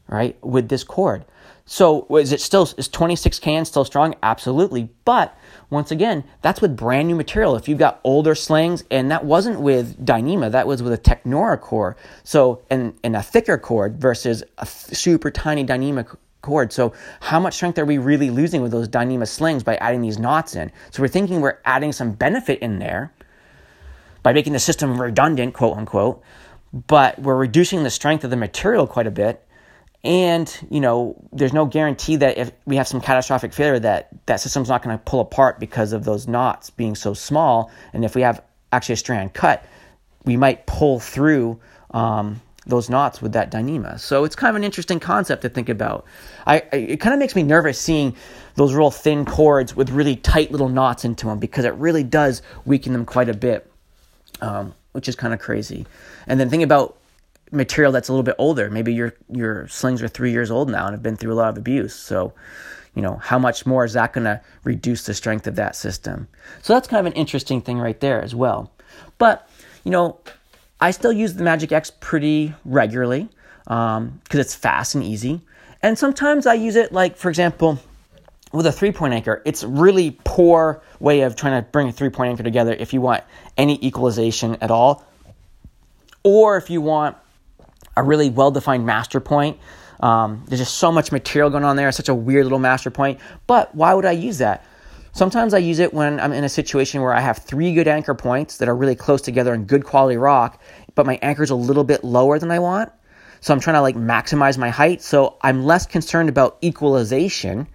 right, 0.07 0.35
with 0.43 0.69
this 0.69 0.83
cord. 0.83 1.25
So 1.65 2.07
is 2.15 2.31
it 2.31 2.39
still 2.39 2.69
is 2.77 2.87
26 2.87 3.39
kN 3.39 3.65
still 3.65 3.83
strong? 3.83 4.15
Absolutely. 4.23 4.89
But 5.03 5.37
once 5.69 5.91
again, 5.91 6.23
that's 6.41 6.61
with 6.61 6.77
brand 6.77 7.09
new 7.09 7.15
material. 7.15 7.57
If 7.57 7.67
you've 7.67 7.77
got 7.77 7.99
older 8.05 8.35
slings, 8.35 8.85
and 8.89 9.11
that 9.11 9.25
wasn't 9.25 9.59
with 9.59 10.05
Dyneema, 10.05 10.51
that 10.51 10.65
was 10.65 10.81
with 10.81 10.93
a 10.93 10.97
Technora 10.97 11.59
core. 11.59 11.97
So, 12.23 12.61
and, 12.69 12.93
and 13.03 13.17
a 13.17 13.21
thicker 13.21 13.57
cord 13.57 13.99
versus 13.99 14.43
a 14.57 14.65
super 14.65 15.29
tiny 15.29 15.65
Dyneema 15.65 16.15
cord. 16.41 16.71
So, 16.71 16.93
how 17.21 17.39
much 17.39 17.55
strength 17.55 17.77
are 17.79 17.85
we 17.85 17.97
really 17.97 18.29
losing 18.29 18.61
with 18.61 18.71
those 18.71 18.87
Dyneema 18.87 19.27
slings 19.27 19.63
by 19.63 19.75
adding 19.77 20.01
these 20.01 20.17
knots 20.17 20.55
in? 20.55 20.71
So, 20.91 21.01
we're 21.01 21.07
thinking 21.07 21.41
we're 21.41 21.59
adding 21.65 21.91
some 21.91 22.11
benefit 22.11 22.59
in 22.59 22.79
there 22.79 23.13
by 24.23 24.33
making 24.33 24.53
the 24.53 24.59
system 24.59 24.99
redundant, 25.01 25.53
quote 25.53 25.77
unquote, 25.77 26.21
but 26.73 27.19
we're 27.19 27.35
reducing 27.35 27.83
the 27.83 27.89
strength 27.89 28.23
of 28.23 28.29
the 28.29 28.37
material 28.37 28.87
quite 28.87 29.07
a 29.07 29.11
bit 29.11 29.47
and 30.03 30.65
you 30.69 30.79
know 30.79 31.15
there's 31.33 31.53
no 31.53 31.65
guarantee 31.65 32.15
that 32.15 32.37
if 32.37 32.51
we 32.65 32.75
have 32.75 32.87
some 32.87 33.01
catastrophic 33.01 33.51
failure 33.51 33.79
that 33.79 34.09
that 34.27 34.39
system's 34.39 34.69
not 34.69 34.83
going 34.83 34.97
to 34.97 35.03
pull 35.03 35.19
apart 35.19 35.59
because 35.59 35.91
of 35.91 36.05
those 36.05 36.27
knots 36.27 36.69
being 36.69 36.95
so 36.95 37.13
small 37.13 37.71
and 37.93 38.05
if 38.05 38.15
we 38.15 38.21
have 38.21 38.41
actually 38.71 38.93
a 38.93 38.97
strand 38.97 39.33
cut 39.33 39.65
we 40.23 40.37
might 40.37 40.65
pull 40.65 40.99
through 40.99 41.59
um, 41.91 42.41
those 42.67 42.89
knots 42.89 43.21
with 43.21 43.33
that 43.33 43.51
Dyneema 43.51 43.99
so 43.99 44.23
it's 44.23 44.35
kind 44.35 44.49
of 44.49 44.55
an 44.55 44.63
interesting 44.63 44.99
concept 44.99 45.41
to 45.41 45.49
think 45.49 45.69
about 45.69 46.05
I, 46.45 46.63
I 46.71 46.75
it 46.75 46.99
kind 46.99 47.13
of 47.13 47.19
makes 47.19 47.35
me 47.35 47.43
nervous 47.43 47.79
seeing 47.79 48.15
those 48.55 48.73
real 48.73 48.91
thin 48.91 49.25
cords 49.25 49.75
with 49.75 49.89
really 49.89 50.15
tight 50.15 50.51
little 50.51 50.69
knots 50.69 51.05
into 51.05 51.27
them 51.27 51.39
because 51.39 51.65
it 51.65 51.73
really 51.75 52.03
does 52.03 52.41
weaken 52.65 52.93
them 52.93 53.05
quite 53.05 53.29
a 53.29 53.33
bit 53.33 53.71
um, 54.41 54.73
which 54.91 55.07
is 55.07 55.15
kind 55.15 55.33
of 55.33 55.39
crazy 55.39 55.87
and 56.27 56.39
then 56.39 56.49
think 56.49 56.63
about 56.63 56.97
material 57.51 57.91
that's 57.91 58.09
a 58.09 58.11
little 58.11 58.23
bit 58.23 58.35
older. 58.37 58.69
Maybe 58.69 58.93
your 58.93 59.13
your 59.29 59.67
slings 59.67 60.01
are 60.01 60.07
three 60.07 60.31
years 60.31 60.51
old 60.51 60.69
now 60.69 60.85
and 60.85 60.93
have 60.93 61.03
been 61.03 61.17
through 61.17 61.33
a 61.33 61.35
lot 61.35 61.49
of 61.49 61.57
abuse. 61.57 61.93
So, 61.93 62.33
you 62.95 63.01
know, 63.01 63.15
how 63.17 63.39
much 63.39 63.65
more 63.65 63.85
is 63.85 63.93
that 63.93 64.13
going 64.13 64.25
to 64.25 64.41
reduce 64.63 65.05
the 65.05 65.13
strength 65.13 65.47
of 65.47 65.55
that 65.55 65.75
system? 65.75 66.27
So 66.61 66.73
that's 66.73 66.87
kind 66.87 67.05
of 67.05 67.11
an 67.11 67.17
interesting 67.17 67.61
thing 67.61 67.79
right 67.79 67.99
there 67.99 68.21
as 68.21 68.35
well. 68.35 68.71
But 69.17 69.49
you 69.83 69.91
know, 69.91 70.19
I 70.79 70.91
still 70.91 71.11
use 71.11 71.33
the 71.33 71.43
Magic 71.43 71.71
X 71.71 71.91
pretty 71.91 72.53
regularly 72.65 73.29
because 73.63 73.97
um, 73.97 74.21
it's 74.31 74.55
fast 74.55 74.95
and 74.95 75.03
easy. 75.03 75.41
And 75.81 75.97
sometimes 75.97 76.45
I 76.45 76.53
use 76.53 76.75
it 76.75 76.91
like, 76.91 77.17
for 77.17 77.29
example, 77.29 77.79
with 78.51 78.65
a 78.65 78.71
three 78.71 78.91
point 78.91 79.13
anchor, 79.13 79.41
it's 79.45 79.63
really 79.63 80.17
poor 80.23 80.81
way 80.99 81.21
of 81.21 81.35
trying 81.35 81.61
to 81.61 81.69
bring 81.69 81.89
a 81.89 81.91
three 81.91 82.09
point 82.09 82.31
anchor 82.31 82.43
together 82.43 82.73
if 82.73 82.93
you 82.93 83.01
want 83.01 83.23
any 83.57 83.83
equalization 83.85 84.55
at 84.61 84.71
all. 84.71 85.05
Or 86.23 86.57
if 86.57 86.69
you 86.69 86.81
want 86.81 87.17
a 87.97 88.03
really 88.03 88.29
well 88.29 88.51
defined 88.51 88.85
master 88.85 89.19
point. 89.19 89.57
Um, 89.99 90.45
there's 90.47 90.61
just 90.61 90.75
so 90.75 90.91
much 90.91 91.11
material 91.11 91.49
going 91.49 91.63
on 91.63 91.75
there. 91.75 91.87
It's 91.87 91.97
such 91.97 92.09
a 92.09 92.15
weird 92.15 92.45
little 92.45 92.59
master 92.59 92.91
point. 92.91 93.19
But 93.47 93.73
why 93.75 93.93
would 93.93 94.05
I 94.05 94.11
use 94.11 94.37
that? 94.37 94.63
Sometimes 95.17 95.55
I 95.55 95.57
use 95.57 95.79
it 95.79 95.95
when 95.95 96.19
I'm 96.19 96.31
in 96.31 96.43
a 96.43 96.49
situation 96.49 97.01
where 97.01 97.11
I 97.11 97.21
have 97.21 97.39
three 97.39 97.73
good 97.73 97.87
anchor 97.87 98.13
points 98.13 98.57
that 98.57 98.69
are 98.69 98.75
really 98.75 98.93
close 98.93 99.19
together 99.19 99.51
and 99.51 99.65
good 99.65 99.83
quality 99.83 100.15
rock, 100.15 100.61
but 100.93 101.07
my 101.07 101.17
anchor's 101.23 101.49
a 101.49 101.55
little 101.55 101.83
bit 101.83 102.03
lower 102.03 102.37
than 102.37 102.51
I 102.51 102.59
want. 102.59 102.91
So 103.41 103.51
I'm 103.51 103.59
trying 103.59 103.77
to 103.77 103.81
like 103.81 103.95
maximize 103.95 104.59
my 104.59 104.69
height. 104.69 105.01
So 105.01 105.39
I'm 105.41 105.65
less 105.65 105.87
concerned 105.87 106.29
about 106.29 106.59
equalization 106.63 107.67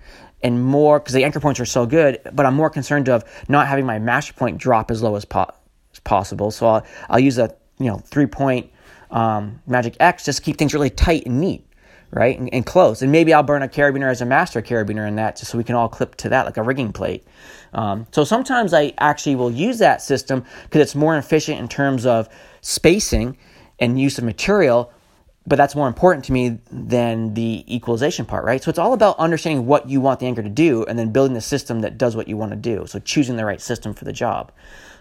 and 0.45 0.65
more 0.65 1.01
because 1.01 1.15
the 1.15 1.25
anchor 1.25 1.41
points 1.41 1.59
are 1.59 1.65
so 1.65 1.85
good, 1.85 2.21
but 2.33 2.47
I'm 2.47 2.55
more 2.55 2.71
concerned 2.71 3.09
of 3.09 3.25
not 3.49 3.67
having 3.67 3.87
my 3.87 3.99
master 3.99 4.35
point 4.35 4.59
drop 4.59 4.93
as 4.93 5.03
low 5.03 5.17
as, 5.17 5.25
po- 5.25 5.51
as 5.93 5.99
possible. 5.99 6.53
So 6.53 6.69
I'll, 6.69 6.87
I'll 7.11 7.19
use 7.19 7.39
a 7.39 7.53
you 7.81 7.87
know 7.87 7.99
three 7.99 8.27
point 8.27 8.71
um, 9.11 9.61
Magic 9.67 9.97
X 9.99 10.25
just 10.25 10.45
keep 10.45 10.59
things 10.59 10.75
really 10.75 10.91
tight 10.91 11.27
and 11.27 11.41
neat, 11.41 11.67
right, 12.13 12.39
and, 12.39 12.53
and, 12.53 12.67
close. 12.67 13.03
And 13.03 13.11
maybe 13.11 13.33
I'll 13.33 13.43
burn 13.43 13.63
a 13.63 13.69
carabiner 13.69 14.11
as 14.11 14.21
a 14.21 14.27
master 14.27 14.61
carabiner 14.61 15.09
in 15.09 15.17
that, 15.17 15.37
just 15.37 15.51
so 15.51 15.59
we 15.59 15.65
can 15.65 15.75
all 15.75 15.89
clip 15.89 16.15
to 16.17 16.29
that 16.29 16.45
like 16.45 16.59
a 16.59 16.63
rigging 16.63 16.93
plate. 16.93 17.25
Um, 17.73 18.07
so 18.13 18.23
sometimes 18.23 18.75
I 18.75 18.93
actually 18.99 19.35
will 19.35 19.51
use 19.51 19.79
that 19.79 20.03
system 20.03 20.45
because 20.65 20.83
it's 20.83 20.95
more 20.95 21.17
efficient 21.17 21.59
in 21.59 21.69
terms 21.69 22.05
of 22.05 22.29
spacing 22.61 23.39
and 23.79 23.99
use 23.99 24.19
of 24.19 24.25
material, 24.25 24.93
but 25.47 25.57
that's 25.57 25.75
more 25.75 25.89
important 25.89 26.25
to 26.27 26.33
me 26.33 26.59
than 26.71 27.35
the 27.35 27.65
equalization 27.75 28.27
part, 28.27 28.45
right? 28.45 28.63
So 28.63 28.69
it's 28.69 28.79
all 28.79 28.93
about 28.93 29.19
understanding 29.19 29.67
what 29.67 29.89
you 29.89 30.01
want 30.01 30.21
the 30.21 30.27
anchor 30.27 30.43
to 30.43 30.51
do 30.51 30.85
and 30.85 30.99
then 30.99 31.13
building 31.13 31.35
the 31.35 31.41
system 31.41 31.81
that 31.81 31.97
does 31.99 32.15
what 32.15 32.29
you 32.29 32.37
want 32.37 32.51
to 32.51 32.57
do. 32.57 32.87
So 32.87 32.99
choosing 32.99 33.37
the 33.37 33.45
right 33.45 33.61
system 33.61 33.95
for 33.95 34.05
the 34.05 34.13
job. 34.13 34.53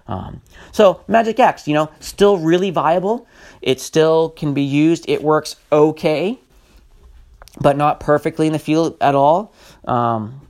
Um, 0.07 0.41
so 0.71 1.03
Magic 1.07 1.39
X, 1.39 1.67
you 1.67 1.73
know, 1.73 1.91
still 1.99 2.37
really 2.37 2.71
viable. 2.71 3.27
It 3.61 3.79
still 3.79 4.29
can 4.29 4.53
be 4.53 4.63
used. 4.63 5.05
It 5.07 5.21
works 5.21 5.57
okay, 5.71 6.39
but 7.59 7.77
not 7.77 7.99
perfectly 7.99 8.47
in 8.47 8.53
the 8.53 8.59
field 8.59 8.97
at 9.01 9.15
all. 9.15 9.53
Um, 9.85 10.47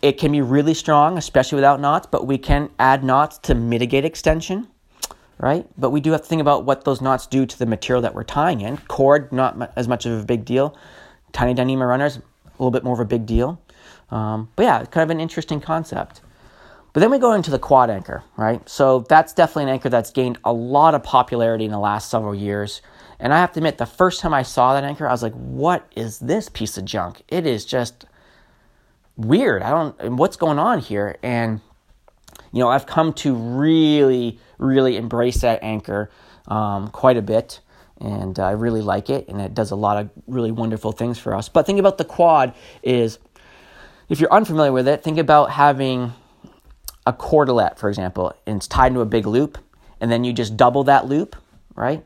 it 0.00 0.12
can 0.18 0.32
be 0.32 0.40
really 0.40 0.74
strong, 0.74 1.18
especially 1.18 1.56
without 1.56 1.80
knots, 1.80 2.06
but 2.10 2.26
we 2.26 2.38
can 2.38 2.70
add 2.78 3.02
knots 3.02 3.38
to 3.38 3.54
mitigate 3.54 4.04
extension 4.04 4.68
right? 5.42 5.66
But 5.76 5.90
we 5.90 6.00
do 6.00 6.12
have 6.12 6.22
to 6.22 6.26
think 6.26 6.40
about 6.40 6.64
what 6.64 6.84
those 6.84 7.02
knots 7.02 7.26
do 7.26 7.44
to 7.44 7.58
the 7.58 7.66
material 7.66 8.00
that 8.02 8.14
we're 8.14 8.22
tying 8.22 8.60
in. 8.62 8.78
Cord, 8.88 9.32
not 9.32 9.72
as 9.76 9.88
much 9.88 10.06
of 10.06 10.20
a 10.20 10.24
big 10.24 10.44
deal. 10.44 10.76
Tiny 11.32 11.52
Dyneema 11.54 11.86
runners, 11.86 12.16
a 12.16 12.52
little 12.52 12.70
bit 12.70 12.84
more 12.84 12.94
of 12.94 13.00
a 13.00 13.04
big 13.04 13.26
deal. 13.26 13.60
Um, 14.10 14.50
but 14.54 14.62
yeah, 14.62 14.84
kind 14.84 15.02
of 15.02 15.10
an 15.10 15.20
interesting 15.20 15.60
concept. 15.60 16.20
But 16.92 17.00
then 17.00 17.10
we 17.10 17.18
go 17.18 17.32
into 17.32 17.50
the 17.50 17.58
quad 17.58 17.90
anchor, 17.90 18.22
right? 18.36 18.66
So 18.68 19.00
that's 19.08 19.32
definitely 19.32 19.64
an 19.64 19.68
anchor 19.70 19.88
that's 19.88 20.10
gained 20.10 20.38
a 20.44 20.52
lot 20.52 20.94
of 20.94 21.02
popularity 21.02 21.64
in 21.64 21.72
the 21.72 21.78
last 21.78 22.08
several 22.08 22.34
years. 22.34 22.80
And 23.18 23.32
I 23.32 23.38
have 23.38 23.52
to 23.52 23.60
admit, 23.60 23.78
the 23.78 23.86
first 23.86 24.20
time 24.20 24.34
I 24.34 24.42
saw 24.42 24.74
that 24.74 24.84
anchor, 24.84 25.06
I 25.06 25.12
was 25.12 25.22
like, 25.22 25.34
what 25.34 25.90
is 25.94 26.18
this 26.18 26.48
piece 26.48 26.76
of 26.76 26.84
junk? 26.84 27.22
It 27.28 27.46
is 27.46 27.64
just 27.64 28.04
weird. 29.16 29.62
I 29.62 29.70
don't, 29.70 30.16
what's 30.16 30.36
going 30.36 30.58
on 30.58 30.78
here? 30.78 31.16
And 31.22 31.60
you 32.52 32.60
know, 32.60 32.68
I've 32.68 32.86
come 32.86 33.12
to 33.14 33.34
really, 33.34 34.38
really 34.58 34.96
embrace 34.96 35.40
that 35.40 35.62
anchor 35.62 36.10
um, 36.48 36.88
quite 36.88 37.16
a 37.16 37.22
bit. 37.22 37.60
And 37.98 38.38
I 38.40 38.50
really 38.50 38.82
like 38.82 39.10
it, 39.10 39.28
and 39.28 39.40
it 39.40 39.54
does 39.54 39.70
a 39.70 39.76
lot 39.76 39.96
of 39.96 40.10
really 40.26 40.50
wonderful 40.50 40.90
things 40.90 41.20
for 41.20 41.36
us. 41.36 41.48
But 41.48 41.66
think 41.66 41.78
about 41.78 41.98
the 41.98 42.04
quad 42.04 42.52
is, 42.82 43.20
if 44.08 44.18
you're 44.18 44.32
unfamiliar 44.32 44.72
with 44.72 44.88
it, 44.88 45.04
think 45.04 45.18
about 45.18 45.52
having 45.52 46.12
a 47.06 47.12
cordelette, 47.12 47.78
for 47.78 47.88
example, 47.88 48.34
and 48.44 48.56
it's 48.56 48.66
tied 48.66 48.88
into 48.88 49.02
a 49.02 49.06
big 49.06 49.24
loop, 49.24 49.56
and 50.00 50.10
then 50.10 50.24
you 50.24 50.32
just 50.32 50.56
double 50.56 50.82
that 50.84 51.06
loop, 51.06 51.36
right? 51.76 52.04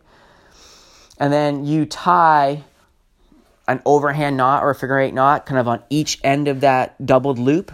And 1.18 1.32
then 1.32 1.64
you 1.64 1.86
tie 1.86 2.62
an 3.68 3.80
overhand 3.84 4.36
knot 4.36 4.62
or 4.62 4.70
a 4.70 4.74
figure 4.74 4.98
eight 4.98 5.14
knot 5.14 5.46
kind 5.46 5.58
of 5.58 5.66
on 5.66 5.82
each 5.90 6.20
end 6.22 6.48
of 6.48 6.60
that 6.60 7.04
doubled 7.04 7.38
loop, 7.38 7.72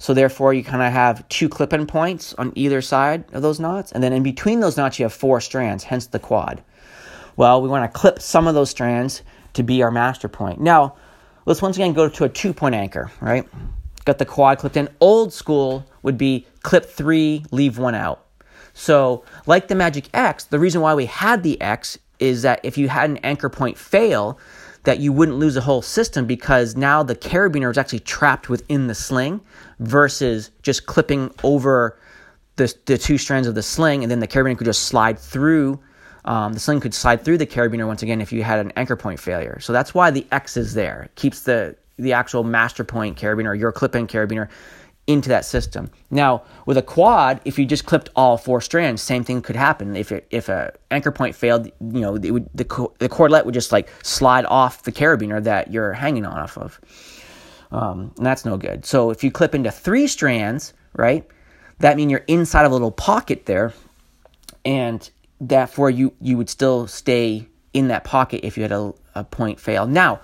so 0.00 0.14
therefore, 0.14 0.54
you 0.54 0.62
kind 0.62 0.80
of 0.80 0.92
have 0.92 1.28
two 1.28 1.48
clip-in 1.48 1.84
points 1.84 2.32
on 2.34 2.52
either 2.54 2.80
side 2.80 3.24
of 3.32 3.42
those 3.42 3.58
knots, 3.58 3.90
and 3.90 4.02
then 4.02 4.12
in 4.12 4.22
between 4.22 4.60
those 4.60 4.76
knots, 4.76 4.98
you 4.98 5.04
have 5.04 5.12
four 5.12 5.40
strands, 5.40 5.82
hence 5.82 6.06
the 6.06 6.20
quad. 6.20 6.62
Well, 7.36 7.60
we 7.60 7.68
want 7.68 7.92
to 7.92 7.98
clip 7.98 8.20
some 8.20 8.46
of 8.46 8.54
those 8.54 8.70
strands 8.70 9.22
to 9.54 9.64
be 9.64 9.82
our 9.82 9.90
master 9.90 10.28
point. 10.28 10.60
Now, 10.60 10.94
let's 11.46 11.60
once 11.60 11.76
again 11.76 11.94
go 11.94 12.08
to 12.08 12.24
a 12.24 12.28
two-point 12.28 12.76
anchor, 12.76 13.10
right? 13.20 13.44
Got 14.04 14.18
the 14.18 14.24
quad 14.24 14.58
clipped 14.58 14.76
in. 14.76 14.88
Old 15.00 15.32
school 15.32 15.84
would 16.04 16.16
be 16.16 16.46
clip 16.62 16.84
three, 16.84 17.44
leave 17.50 17.76
one 17.76 17.96
out. 17.96 18.24
So, 18.74 19.24
like 19.46 19.66
the 19.66 19.74
Magic 19.74 20.08
X, 20.14 20.44
the 20.44 20.60
reason 20.60 20.80
why 20.80 20.94
we 20.94 21.06
had 21.06 21.42
the 21.42 21.60
X 21.60 21.98
is 22.18 22.42
that 22.42 22.60
if 22.62 22.76
you 22.78 22.88
had 22.88 23.10
an 23.10 23.18
anchor 23.18 23.48
point 23.48 23.78
fail, 23.78 24.38
that 24.84 25.00
you 25.00 25.12
wouldn't 25.12 25.38
lose 25.38 25.56
a 25.56 25.60
whole 25.60 25.82
system 25.82 26.26
because 26.26 26.76
now 26.76 27.02
the 27.02 27.14
carabiner 27.14 27.70
is 27.70 27.78
actually 27.78 28.00
trapped 28.00 28.48
within 28.48 28.86
the 28.86 28.94
sling 28.94 29.40
versus 29.80 30.50
just 30.62 30.86
clipping 30.86 31.32
over 31.42 31.98
the, 32.56 32.74
the 32.86 32.96
two 32.96 33.18
strands 33.18 33.46
of 33.46 33.54
the 33.54 33.62
sling 33.62 34.02
and 34.02 34.10
then 34.10 34.20
the 34.20 34.28
carabiner 34.28 34.56
could 34.56 34.64
just 34.64 34.84
slide 34.84 35.18
through. 35.18 35.78
Um, 36.24 36.52
the 36.52 36.60
sling 36.60 36.80
could 36.80 36.94
slide 36.94 37.24
through 37.24 37.38
the 37.38 37.46
carabiner 37.46 37.86
once 37.86 38.02
again 38.02 38.20
if 38.20 38.32
you 38.32 38.42
had 38.42 38.58
an 38.58 38.72
anchor 38.76 38.96
point 38.96 39.20
failure. 39.20 39.58
So 39.60 39.72
that's 39.72 39.94
why 39.94 40.10
the 40.10 40.26
X 40.32 40.56
is 40.56 40.74
there. 40.74 41.02
It 41.02 41.14
keeps 41.14 41.42
the 41.42 41.76
the 41.98 42.12
actual 42.12 42.44
master 42.44 42.84
point 42.84 43.18
carabiner, 43.18 43.58
your 43.58 43.72
clip-in 43.72 44.06
carabiner, 44.06 44.48
into 45.08 45.30
that 45.30 45.44
system. 45.44 45.90
Now, 46.10 46.42
with 46.66 46.76
a 46.76 46.82
quad, 46.82 47.40
if 47.46 47.58
you 47.58 47.64
just 47.64 47.86
clipped 47.86 48.10
all 48.14 48.36
four 48.36 48.60
strands, 48.60 49.02
same 49.02 49.24
thing 49.24 49.40
could 49.40 49.56
happen. 49.56 49.96
If 49.96 50.12
it, 50.12 50.28
if 50.30 50.50
a 50.50 50.74
anchor 50.90 51.10
point 51.10 51.34
failed, 51.34 51.66
you 51.66 52.00
know, 52.00 52.12
would, 52.12 52.48
the 52.54 52.64
the 52.98 53.08
cordlet 53.08 53.46
would 53.46 53.54
just 53.54 53.72
like 53.72 53.88
slide 54.04 54.44
off 54.44 54.82
the 54.82 54.92
carabiner 54.92 55.42
that 55.42 55.72
you're 55.72 55.94
hanging 55.94 56.26
on 56.26 56.38
off 56.38 56.58
of. 56.58 56.78
Um, 57.72 58.12
and 58.18 58.26
that's 58.26 58.44
no 58.44 58.58
good. 58.58 58.84
So 58.84 59.10
if 59.10 59.24
you 59.24 59.30
clip 59.30 59.54
into 59.54 59.70
three 59.70 60.06
strands, 60.06 60.74
right, 60.94 61.26
that 61.78 61.96
means 61.96 62.10
you're 62.10 62.24
inside 62.28 62.66
of 62.66 62.70
a 62.70 62.74
little 62.74 62.92
pocket 62.92 63.46
there, 63.46 63.72
and 64.64 65.10
therefore 65.40 65.88
you 65.88 66.12
you 66.20 66.36
would 66.36 66.50
still 66.50 66.86
stay 66.86 67.48
in 67.72 67.88
that 67.88 68.04
pocket 68.04 68.46
if 68.46 68.58
you 68.58 68.62
had 68.62 68.72
a, 68.72 68.92
a 69.14 69.24
point 69.24 69.58
fail. 69.58 69.86
Now, 69.86 70.20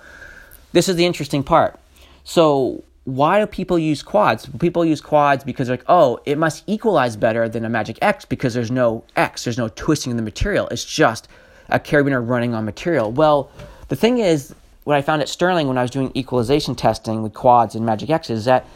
this 0.73 0.91
is 0.91 0.97
the 0.97 1.07
interesting 1.07 1.43
part. 1.43 1.81
So 2.25 2.85
why 3.05 3.39
do 3.39 3.47
people 3.47 3.79
use 3.79 4.03
quads? 4.03 4.49
People 4.59 4.85
use 4.85 5.01
quads 5.01 5.45
because 5.45 5.69
they're 5.69 5.77
like, 5.77 5.85
oh, 5.89 6.19
it 6.25 6.39
must 6.39 6.65
equalize 6.67 7.17
better 7.17 7.49
than 7.49 7.65
a 7.65 7.69
Magic 7.69 7.99
X 8.01 8.25
because 8.25 8.55
there's 8.55 8.71
no 8.71 9.05
X, 9.15 9.45
there's 9.45 9.59
no 9.59 9.69
twisting 9.69 10.11
in 10.11 10.17
the 10.17 10.23
material. 10.23 10.69
It's 10.69 10.85
just 10.85 11.29
a 11.69 11.79
carabiner 11.79 12.27
running 12.27 12.55
on 12.55 12.65
material. 12.65 13.13
Well, 13.13 13.51
the 13.89 13.97
thing 13.97 14.19
is, 14.19 14.55
what 14.85 14.97
I 14.97 15.03
found 15.03 15.23
at 15.23 15.29
Sterling 15.29 15.69
when 15.69 15.79
I 15.79 15.83
was 15.83 15.91
doing 15.91 16.13
equalization 16.15 16.75
testing 16.75 17.23
with 17.23 17.35
quads 17.35 17.75
and 17.75 17.85
Magic 17.85 18.11
X 18.11 18.31
is 18.31 18.47
that 18.47 18.67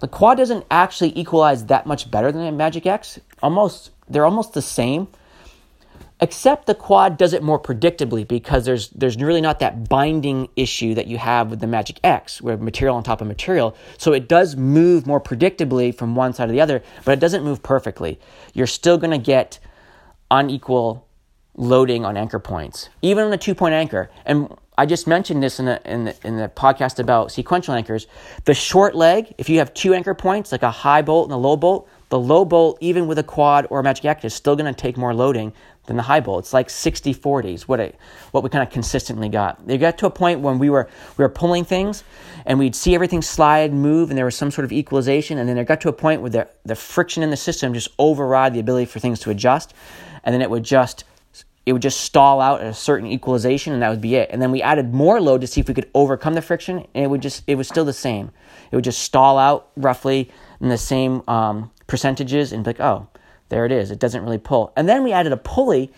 the 0.00 0.08
quad 0.08 0.38
doesn't 0.38 0.64
actually 0.70 1.18
equalize 1.18 1.66
that 1.66 1.86
much 1.86 2.10
better 2.10 2.30
than 2.30 2.42
a 2.42 2.52
Magic 2.52 2.86
X. 2.86 3.18
Almost, 3.42 3.90
they're 4.08 4.24
almost 4.24 4.52
the 4.52 4.62
same. 4.62 5.08
Except 6.20 6.66
the 6.66 6.74
quad 6.74 7.16
does 7.16 7.32
it 7.32 7.44
more 7.44 7.60
predictably 7.60 8.26
because 8.26 8.64
there's 8.64 8.88
there's 8.90 9.16
really 9.16 9.40
not 9.40 9.60
that 9.60 9.88
binding 9.88 10.48
issue 10.56 10.94
that 10.94 11.06
you 11.06 11.16
have 11.16 11.50
with 11.50 11.60
the 11.60 11.66
Magic 11.66 12.00
X, 12.02 12.42
where 12.42 12.56
material 12.56 12.96
on 12.96 13.04
top 13.04 13.20
of 13.20 13.28
material. 13.28 13.76
So 13.98 14.12
it 14.12 14.28
does 14.28 14.56
move 14.56 15.06
more 15.06 15.20
predictably 15.20 15.94
from 15.94 16.16
one 16.16 16.32
side 16.32 16.46
to 16.46 16.52
the 16.52 16.60
other, 16.60 16.82
but 17.04 17.12
it 17.12 17.20
doesn't 17.20 17.44
move 17.44 17.62
perfectly. 17.62 18.18
You're 18.52 18.66
still 18.66 18.98
going 18.98 19.12
to 19.12 19.18
get 19.18 19.60
unequal 20.30 21.06
loading 21.54 22.04
on 22.04 22.16
anchor 22.16 22.38
points, 22.38 22.88
even 23.00 23.24
on 23.24 23.32
a 23.32 23.38
two 23.38 23.54
point 23.54 23.74
anchor. 23.74 24.10
And 24.26 24.52
I 24.76 24.86
just 24.86 25.06
mentioned 25.06 25.42
this 25.42 25.58
in 25.60 25.66
the, 25.66 25.80
in 25.84 26.04
the 26.04 26.16
in 26.24 26.36
the 26.36 26.48
podcast 26.48 26.98
about 26.98 27.30
sequential 27.30 27.74
anchors. 27.74 28.06
The 28.44 28.54
short 28.54 28.94
leg, 28.94 29.34
if 29.38 29.48
you 29.48 29.58
have 29.58 29.72
two 29.74 29.94
anchor 29.94 30.14
points, 30.14 30.50
like 30.50 30.62
a 30.62 30.70
high 30.70 31.02
bolt 31.02 31.26
and 31.26 31.32
a 31.32 31.36
low 31.36 31.56
bolt, 31.56 31.88
the 32.08 32.18
low 32.18 32.44
bolt, 32.44 32.78
even 32.80 33.06
with 33.06 33.18
a 33.18 33.22
quad 33.22 33.66
or 33.70 33.80
a 33.80 33.82
Magic 33.82 34.04
X, 34.04 34.24
is 34.24 34.34
still 34.34 34.56
going 34.56 34.72
to 34.72 34.78
take 34.78 34.96
more 34.96 35.12
loading 35.12 35.52
than 35.86 35.96
the 35.96 36.02
high 36.02 36.20
bolt. 36.20 36.44
It's 36.44 36.52
like 36.52 36.70
60 36.70 37.14
40s, 37.14 37.62
what, 37.62 37.80
it, 37.80 37.96
what 38.30 38.42
we 38.42 38.50
kind 38.50 38.66
of 38.66 38.72
consistently 38.72 39.28
got. 39.28 39.60
It 39.66 39.78
got 39.78 39.98
to 39.98 40.06
a 40.06 40.10
point 40.10 40.40
when 40.40 40.58
we 40.58 40.70
were, 40.70 40.88
we 41.16 41.22
were 41.22 41.28
pulling 41.28 41.64
things 41.64 42.04
and 42.46 42.58
we'd 42.58 42.74
see 42.74 42.94
everything 42.94 43.22
slide, 43.22 43.72
move, 43.72 44.10
and 44.10 44.16
there 44.16 44.24
was 44.24 44.36
some 44.36 44.50
sort 44.50 44.64
of 44.64 44.72
equalization. 44.72 45.38
And 45.38 45.48
then 45.48 45.58
it 45.58 45.64
got 45.64 45.80
to 45.82 45.88
a 45.88 45.92
point 45.92 46.20
where 46.20 46.30
the, 46.30 46.48
the 46.64 46.74
friction 46.74 47.22
in 47.22 47.30
the 47.30 47.36
system 47.36 47.74
just 47.74 47.88
override 47.98 48.54
the 48.54 48.60
ability 48.60 48.86
for 48.86 49.00
things 49.00 49.20
to 49.20 49.30
adjust. 49.30 49.74
And 50.24 50.32
then 50.32 50.42
it 50.42 50.50
would 50.50 50.64
just 50.64 51.04
it 51.66 51.74
would 51.74 51.82
just 51.82 52.00
stall 52.00 52.40
out 52.40 52.62
at 52.62 52.66
a 52.66 52.72
certain 52.72 53.06
equalization 53.06 53.74
and 53.74 53.82
that 53.82 53.90
would 53.90 54.00
be 54.00 54.14
it 54.14 54.30
and 54.32 54.40
then 54.40 54.50
we 54.50 54.62
added 54.62 54.94
more 54.94 55.20
load 55.20 55.42
to 55.42 55.46
see 55.46 55.60
if 55.60 55.68
we 55.68 55.74
could 55.74 55.90
overcome 55.94 56.32
the 56.32 56.40
friction 56.40 56.78
and 56.94 57.04
it 57.04 57.08
would 57.08 57.20
just 57.20 57.42
it 57.46 57.56
was 57.56 57.68
still 57.68 57.84
the 57.84 57.92
same 57.92 58.30
it 58.70 58.74
would 58.74 58.84
just 58.84 59.00
stall 59.00 59.36
out 59.36 59.68
roughly 59.76 60.30
in 60.62 60.70
the 60.70 60.78
same 60.78 61.22
um, 61.28 61.70
percentages 61.88 62.52
and 62.52 62.62
be 62.62 62.68
like, 62.70 62.80
oh, 62.80 63.08
there 63.48 63.66
it 63.66 63.72
is. 63.72 63.90
It 63.90 63.98
doesn't 63.98 64.22
really 64.22 64.38
pull. 64.38 64.72
And 64.76 64.88
then 64.88 65.02
we 65.02 65.12
added 65.12 65.32
a 65.32 65.36
pulley 65.36 65.90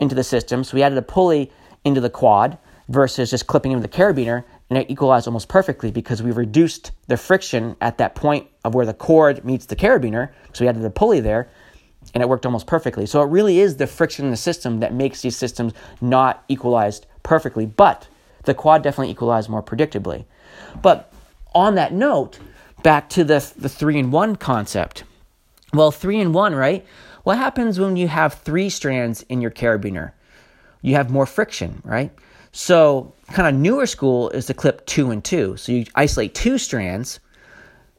into 0.00 0.16
the 0.16 0.24
system. 0.24 0.64
So 0.64 0.76
we 0.76 0.82
added 0.82 0.98
a 0.98 1.02
pulley 1.02 1.52
into 1.84 2.00
the 2.00 2.10
quad 2.10 2.58
versus 2.88 3.30
just 3.30 3.46
clipping 3.46 3.72
into 3.72 3.82
the 3.82 3.88
carabiner, 3.88 4.44
and 4.70 4.78
it 4.78 4.90
equalized 4.90 5.26
almost 5.26 5.48
perfectly 5.48 5.90
because 5.90 6.22
we 6.22 6.30
reduced 6.30 6.90
the 7.06 7.16
friction 7.16 7.76
at 7.80 7.98
that 7.98 8.14
point 8.14 8.46
of 8.64 8.74
where 8.74 8.86
the 8.86 8.94
cord 8.94 9.44
meets 9.44 9.66
the 9.66 9.76
carabiner. 9.76 10.30
So 10.54 10.64
we 10.64 10.68
added 10.68 10.84
a 10.84 10.90
pulley 10.90 11.20
there, 11.20 11.50
and 12.14 12.22
it 12.22 12.28
worked 12.28 12.46
almost 12.46 12.66
perfectly. 12.66 13.04
So 13.04 13.20
it 13.22 13.26
really 13.26 13.60
is 13.60 13.76
the 13.76 13.86
friction 13.86 14.24
in 14.24 14.30
the 14.30 14.36
system 14.38 14.80
that 14.80 14.94
makes 14.94 15.20
these 15.20 15.36
systems 15.36 15.74
not 16.00 16.44
equalized 16.48 17.06
perfectly, 17.22 17.66
but 17.66 18.08
the 18.44 18.54
quad 18.54 18.82
definitely 18.82 19.10
equalized 19.10 19.50
more 19.50 19.62
predictably. 19.62 20.24
But 20.80 21.12
on 21.54 21.74
that 21.74 21.92
note, 21.92 22.38
back 22.82 23.10
to 23.10 23.24
the, 23.24 23.52
the 23.56 23.68
three 23.68 23.98
in 23.98 24.10
one 24.10 24.36
concept. 24.36 25.04
Well, 25.72 25.90
three 25.90 26.20
in 26.20 26.32
one, 26.32 26.54
right? 26.54 26.86
What 27.24 27.36
happens 27.36 27.78
when 27.78 27.96
you 27.96 28.08
have 28.08 28.34
three 28.34 28.70
strands 28.70 29.22
in 29.22 29.40
your 29.40 29.50
carabiner? 29.50 30.12
You 30.80 30.94
have 30.94 31.10
more 31.10 31.26
friction, 31.26 31.82
right? 31.84 32.10
So, 32.52 33.12
kind 33.32 33.54
of 33.54 33.60
newer 33.60 33.86
school 33.86 34.30
is 34.30 34.46
to 34.46 34.54
clip 34.54 34.86
two 34.86 35.10
and 35.10 35.22
two. 35.22 35.56
So 35.56 35.72
you 35.72 35.84
isolate 35.94 36.34
two 36.34 36.56
strands 36.56 37.20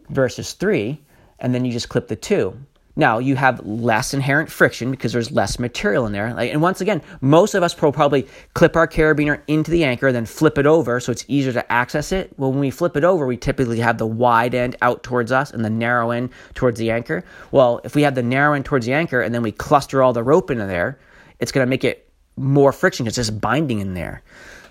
versus 0.10 0.54
three, 0.54 1.04
and 1.40 1.54
then 1.54 1.66
you 1.66 1.72
just 1.72 1.90
clip 1.90 2.08
the 2.08 2.16
two. 2.16 2.58
Now 3.00 3.20
you 3.20 3.38
have 3.38 3.66
less 3.66 4.14
inherent 4.14 4.52
friction 4.52 4.92
because 4.92 5.14
there's 5.14 5.32
less 5.32 5.58
material 5.58 6.06
in 6.06 6.12
there. 6.12 6.34
Like, 6.34 6.52
and 6.52 6.62
once 6.62 6.82
again, 6.82 7.02
most 7.22 7.56
of 7.56 7.64
us 7.64 7.82
will 7.82 7.94
probably 7.94 8.28
clip 8.56 8.76
our 8.76 8.90
carabiner 8.90 9.40
into 9.48 9.72
the 9.72 9.86
anchor, 9.86 10.12
then 10.12 10.26
flip 10.26 10.58
it 10.58 10.66
over 10.66 11.00
so 11.00 11.14
it's 11.14 11.24
easier 11.30 11.54
to 11.54 11.72
access 11.72 12.12
it. 12.12 12.34
Well, 12.38 12.52
when 12.52 12.60
we 12.60 12.72
flip 12.72 12.98
it 12.98 13.06
over, 13.06 13.26
we 13.26 13.38
typically 13.38 13.80
have 13.80 14.00
the 14.00 14.06
wide 14.06 14.54
end 14.54 14.76
out 14.82 15.02
towards 15.02 15.32
us 15.32 15.52
and 15.52 15.64
the 15.64 15.70
narrow 15.70 16.12
end 16.12 16.32
towards 16.56 16.78
the 16.78 16.92
anchor. 16.92 17.24
Well, 17.52 17.80
if 17.86 17.96
we 17.96 18.02
have 18.02 18.16
the 18.16 18.22
narrow 18.22 18.54
end 18.54 18.66
towards 18.66 18.86
the 18.86 18.92
anchor 18.92 19.22
and 19.22 19.34
then 19.34 19.44
we 19.44 19.54
cluster 19.54 20.04
all 20.04 20.12
the 20.12 20.22
rope 20.22 20.52
into 20.52 20.66
there, 20.66 21.00
it's 21.40 21.54
going 21.54 21.66
to 21.66 21.70
make 21.70 21.86
it 21.86 22.12
more 22.36 22.74
friction. 22.74 23.08
It's 23.08 23.16
just 23.16 23.40
binding 23.40 23.80
in 23.80 23.94
there. 23.94 24.24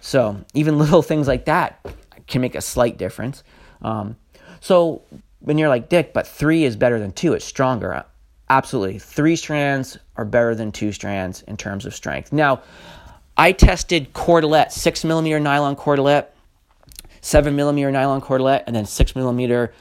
So 0.02 0.44
even 0.52 0.78
little 0.78 1.00
things 1.00 1.26
like 1.26 1.46
that 1.46 1.80
can 2.26 2.42
make 2.42 2.54
a 2.54 2.60
slight 2.60 2.98
difference. 2.98 3.42
Um, 3.80 4.16
so 4.60 5.00
when 5.40 5.56
you're 5.56 5.70
like, 5.70 5.88
Dick, 5.88 6.12
but 6.12 6.26
three 6.26 6.64
is 6.64 6.76
better 6.76 6.98
than 6.98 7.12
two, 7.12 7.32
it's 7.32 7.46
stronger. 7.46 8.04
Absolutely. 8.50 8.98
Three 8.98 9.36
strands 9.36 9.98
are 10.16 10.24
better 10.24 10.54
than 10.54 10.72
two 10.72 10.92
strands 10.92 11.42
in 11.42 11.56
terms 11.56 11.84
of 11.84 11.94
strength. 11.94 12.32
Now, 12.32 12.62
I 13.36 13.52
tested 13.52 14.12
cordelette, 14.14 14.72
six 14.72 15.04
millimeter 15.04 15.38
nylon 15.38 15.76
cordelette, 15.76 16.28
seven 17.20 17.56
millimeter 17.56 17.90
nylon 17.90 18.20
cordelette, 18.20 18.64
and 18.66 18.74
then 18.74 18.86
six 18.86 19.14
millimeter 19.14 19.72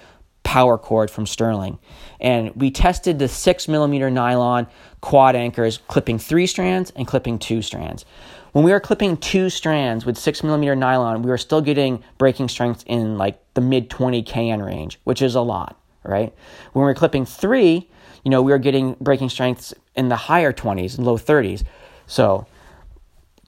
power 0.44 0.78
cord 0.78 1.10
from 1.10 1.26
Sterling. 1.26 1.80
And 2.20 2.56
we 2.56 2.72
tested 2.72 3.20
the 3.20 3.28
six 3.28 3.68
millimeter 3.68 4.10
nylon 4.10 4.68
quad 5.02 5.36
anchors, 5.36 5.80
clipping 5.88 6.20
three 6.20 6.48
strands 6.48 6.92
and 6.96 7.08
clipping 7.08 7.40
two 7.40 7.62
strands. 7.62 8.06
When 8.52 8.64
we 8.64 8.72
were 8.72 8.80
clipping 8.80 9.18
two 9.18 9.50
strands 9.50 10.06
with 10.06 10.18
six 10.18 10.44
millimeter 10.44 10.76
nylon, 10.76 11.22
we 11.22 11.30
were 11.30 11.38
still 11.38 11.62
getting 11.62 12.04
breaking 12.18 12.50
strength 12.50 12.84
in 12.88 13.18
like 13.18 13.40
the 13.54 13.62
mid 13.62 13.90
20 13.90 14.24
kN 14.24 14.66
range, 14.66 15.00
which 15.04 15.22
is 15.22 15.36
a 15.36 15.42
lot, 15.42 15.80
right? 16.04 16.34
When 16.74 16.84
we 16.84 16.88
were 16.88 16.96
clipping 16.96 17.26
three, 17.26 17.90
you 18.28 18.30
know, 18.30 18.42
we 18.42 18.52
were 18.52 18.58
getting 18.58 18.98
breaking 19.00 19.30
strengths 19.30 19.74
in 19.96 20.10
the 20.10 20.18
higher 20.18 20.52
20s 20.52 20.98
and 20.98 21.08
low 21.08 21.18
30s. 21.18 21.64
So 22.08 22.46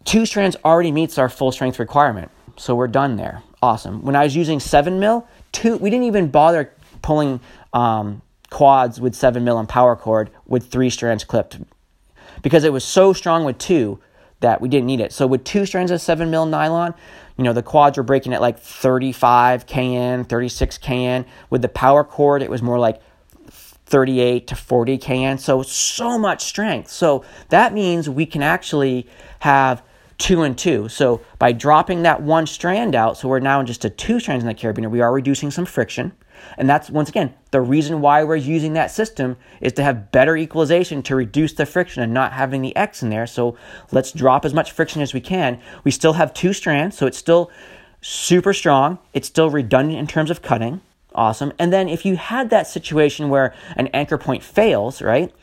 two 0.05 0.25
strands 0.25 0.55
already 0.63 0.93
meets 0.93 1.17
our 1.17 1.27
full 1.27 1.51
strength 1.51 1.79
requirement. 1.79 2.31
So 2.55 2.75
we're 2.75 2.87
done 2.87 3.17
there. 3.17 3.43
Awesome. 3.61 4.01
When 4.03 4.15
I 4.15 4.23
was 4.23 4.37
using 4.37 4.61
seven 4.61 4.97
mil, 4.97 5.27
two, 5.51 5.75
we 5.75 5.89
didn't 5.89 6.05
even 6.05 6.29
bother 6.29 6.71
pulling 7.01 7.41
um, 7.73 8.21
quads 8.51 9.01
with 9.01 9.15
seven 9.15 9.43
mil 9.43 9.59
and 9.59 9.67
power 9.67 9.97
cord 9.97 10.29
with 10.47 10.71
three 10.71 10.89
strands 10.89 11.25
clipped 11.25 11.59
because 12.41 12.63
it 12.63 12.71
was 12.71 12.85
so 12.85 13.11
strong 13.11 13.43
with 13.43 13.57
two 13.57 13.99
that 14.39 14.61
we 14.61 14.69
didn't 14.69 14.85
need 14.85 15.01
it. 15.01 15.11
So 15.11 15.27
with 15.27 15.43
two 15.43 15.65
strands 15.65 15.91
of 15.91 15.99
seven 15.99 16.31
mil 16.31 16.45
nylon, 16.45 16.93
you 17.35 17.43
know, 17.43 17.51
the 17.51 17.63
quads 17.63 17.97
were 17.97 18.03
breaking 18.03 18.33
at 18.33 18.39
like 18.39 18.57
35 18.57 19.65
kN, 19.65 20.29
36 20.29 20.77
kN. 20.77 21.25
With 21.49 21.63
the 21.63 21.67
power 21.67 22.05
cord, 22.05 22.41
it 22.41 22.49
was 22.49 22.61
more 22.61 22.79
like 22.79 23.01
38 23.89 24.47
to 24.47 24.55
40 24.55 24.97
kN. 24.97 25.39
So 25.39 25.61
so 25.61 26.17
much 26.17 26.43
strength. 26.43 26.89
So 26.89 27.25
that 27.49 27.73
means 27.73 28.09
we 28.09 28.25
can 28.25 28.43
actually 28.43 29.07
have 29.39 29.83
two 30.17 30.43
and 30.43 30.57
two. 30.57 30.89
So 30.89 31.21
by 31.39 31.51
dropping 31.53 32.03
that 32.03 32.21
one 32.21 32.45
strand 32.45 32.93
out, 32.93 33.17
so 33.17 33.27
we're 33.27 33.39
now 33.39 33.63
just 33.63 33.85
a 33.85 33.89
two 33.89 34.19
strands 34.19 34.43
in 34.43 34.47
the 34.47 34.53
carabiner, 34.53 34.91
we 34.91 35.01
are 35.01 35.11
reducing 35.11 35.49
some 35.49 35.65
friction. 35.65 36.11
And 36.57 36.69
that's 36.69 36.89
once 36.89 37.09
again 37.09 37.33
the 37.51 37.61
reason 37.61 38.01
why 38.01 38.23
we're 38.23 38.35
using 38.35 38.73
that 38.73 38.91
system 38.91 39.37
is 39.59 39.73
to 39.73 39.83
have 39.83 40.11
better 40.11 40.37
equalization 40.37 41.01
to 41.03 41.15
reduce 41.15 41.53
the 41.53 41.65
friction 41.65 42.03
and 42.03 42.13
not 42.13 42.33
having 42.33 42.61
the 42.61 42.75
X 42.75 43.01
in 43.01 43.09
there. 43.09 43.27
So 43.27 43.57
let's 43.91 44.11
drop 44.11 44.45
as 44.45 44.53
much 44.53 44.71
friction 44.71 45.01
as 45.01 45.13
we 45.13 45.21
can. 45.21 45.59
We 45.83 45.91
still 45.91 46.13
have 46.13 46.33
two 46.33 46.53
strands, 46.53 46.97
so 46.97 47.07
it's 47.07 47.17
still 47.17 47.51
super 48.01 48.53
strong. 48.53 48.99
It's 49.13 49.27
still 49.27 49.49
redundant 49.49 49.99
in 49.99 50.07
terms 50.07 50.29
of 50.29 50.41
cutting. 50.41 50.81
Awesome. 51.19 51.51
And 51.59 51.73
then 51.73 51.89
if 51.89 52.05
you 52.05 52.15
had 52.15 52.49
that 52.51 52.65
situation 52.65 53.27
where 53.27 53.53
an 53.75 53.87
anchor 53.87 54.17
point 54.17 54.41
fails, 54.41 55.01
right? 55.01 55.33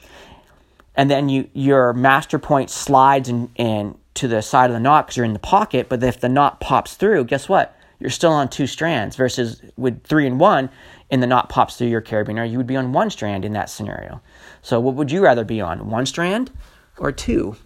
And 0.94 1.10
then 1.10 1.28
you 1.28 1.50
your 1.52 1.92
master 1.92 2.38
point 2.38 2.70
slides 2.70 3.28
and 3.28 3.50
and 3.56 3.98
to 4.14 4.26
the 4.26 4.40
side 4.40 4.70
of 4.70 4.74
the 4.74 4.80
knot 4.80 5.04
because 5.04 5.18
you're 5.18 5.26
in 5.26 5.34
the 5.34 5.38
pocket, 5.38 5.90
but 5.90 6.02
if 6.02 6.18
the 6.18 6.30
knot 6.30 6.60
pops 6.60 6.94
through, 6.94 7.24
guess 7.24 7.46
what? 7.46 7.76
You're 8.00 8.08
still 8.08 8.32
on 8.32 8.48
two 8.48 8.66
strands 8.66 9.16
versus 9.16 9.60
with 9.76 10.02
three 10.04 10.26
and 10.26 10.40
one, 10.40 10.70
and 11.10 11.22
the 11.22 11.26
knot 11.26 11.50
pops 11.50 11.76
through 11.76 11.88
your 11.88 12.00
carabiner, 12.00 12.50
you 12.50 12.56
would 12.56 12.66
be 12.66 12.76
on 12.76 12.94
one 12.94 13.10
strand 13.10 13.44
in 13.44 13.52
that 13.52 13.68
scenario. 13.68 14.22
So, 14.62 14.80
what 14.80 14.94
would 14.94 15.10
you 15.10 15.22
rather 15.22 15.44
be 15.44 15.60
on, 15.60 15.90
one 15.90 16.06
strand 16.06 16.52
or 16.96 17.12
two? 17.12 17.56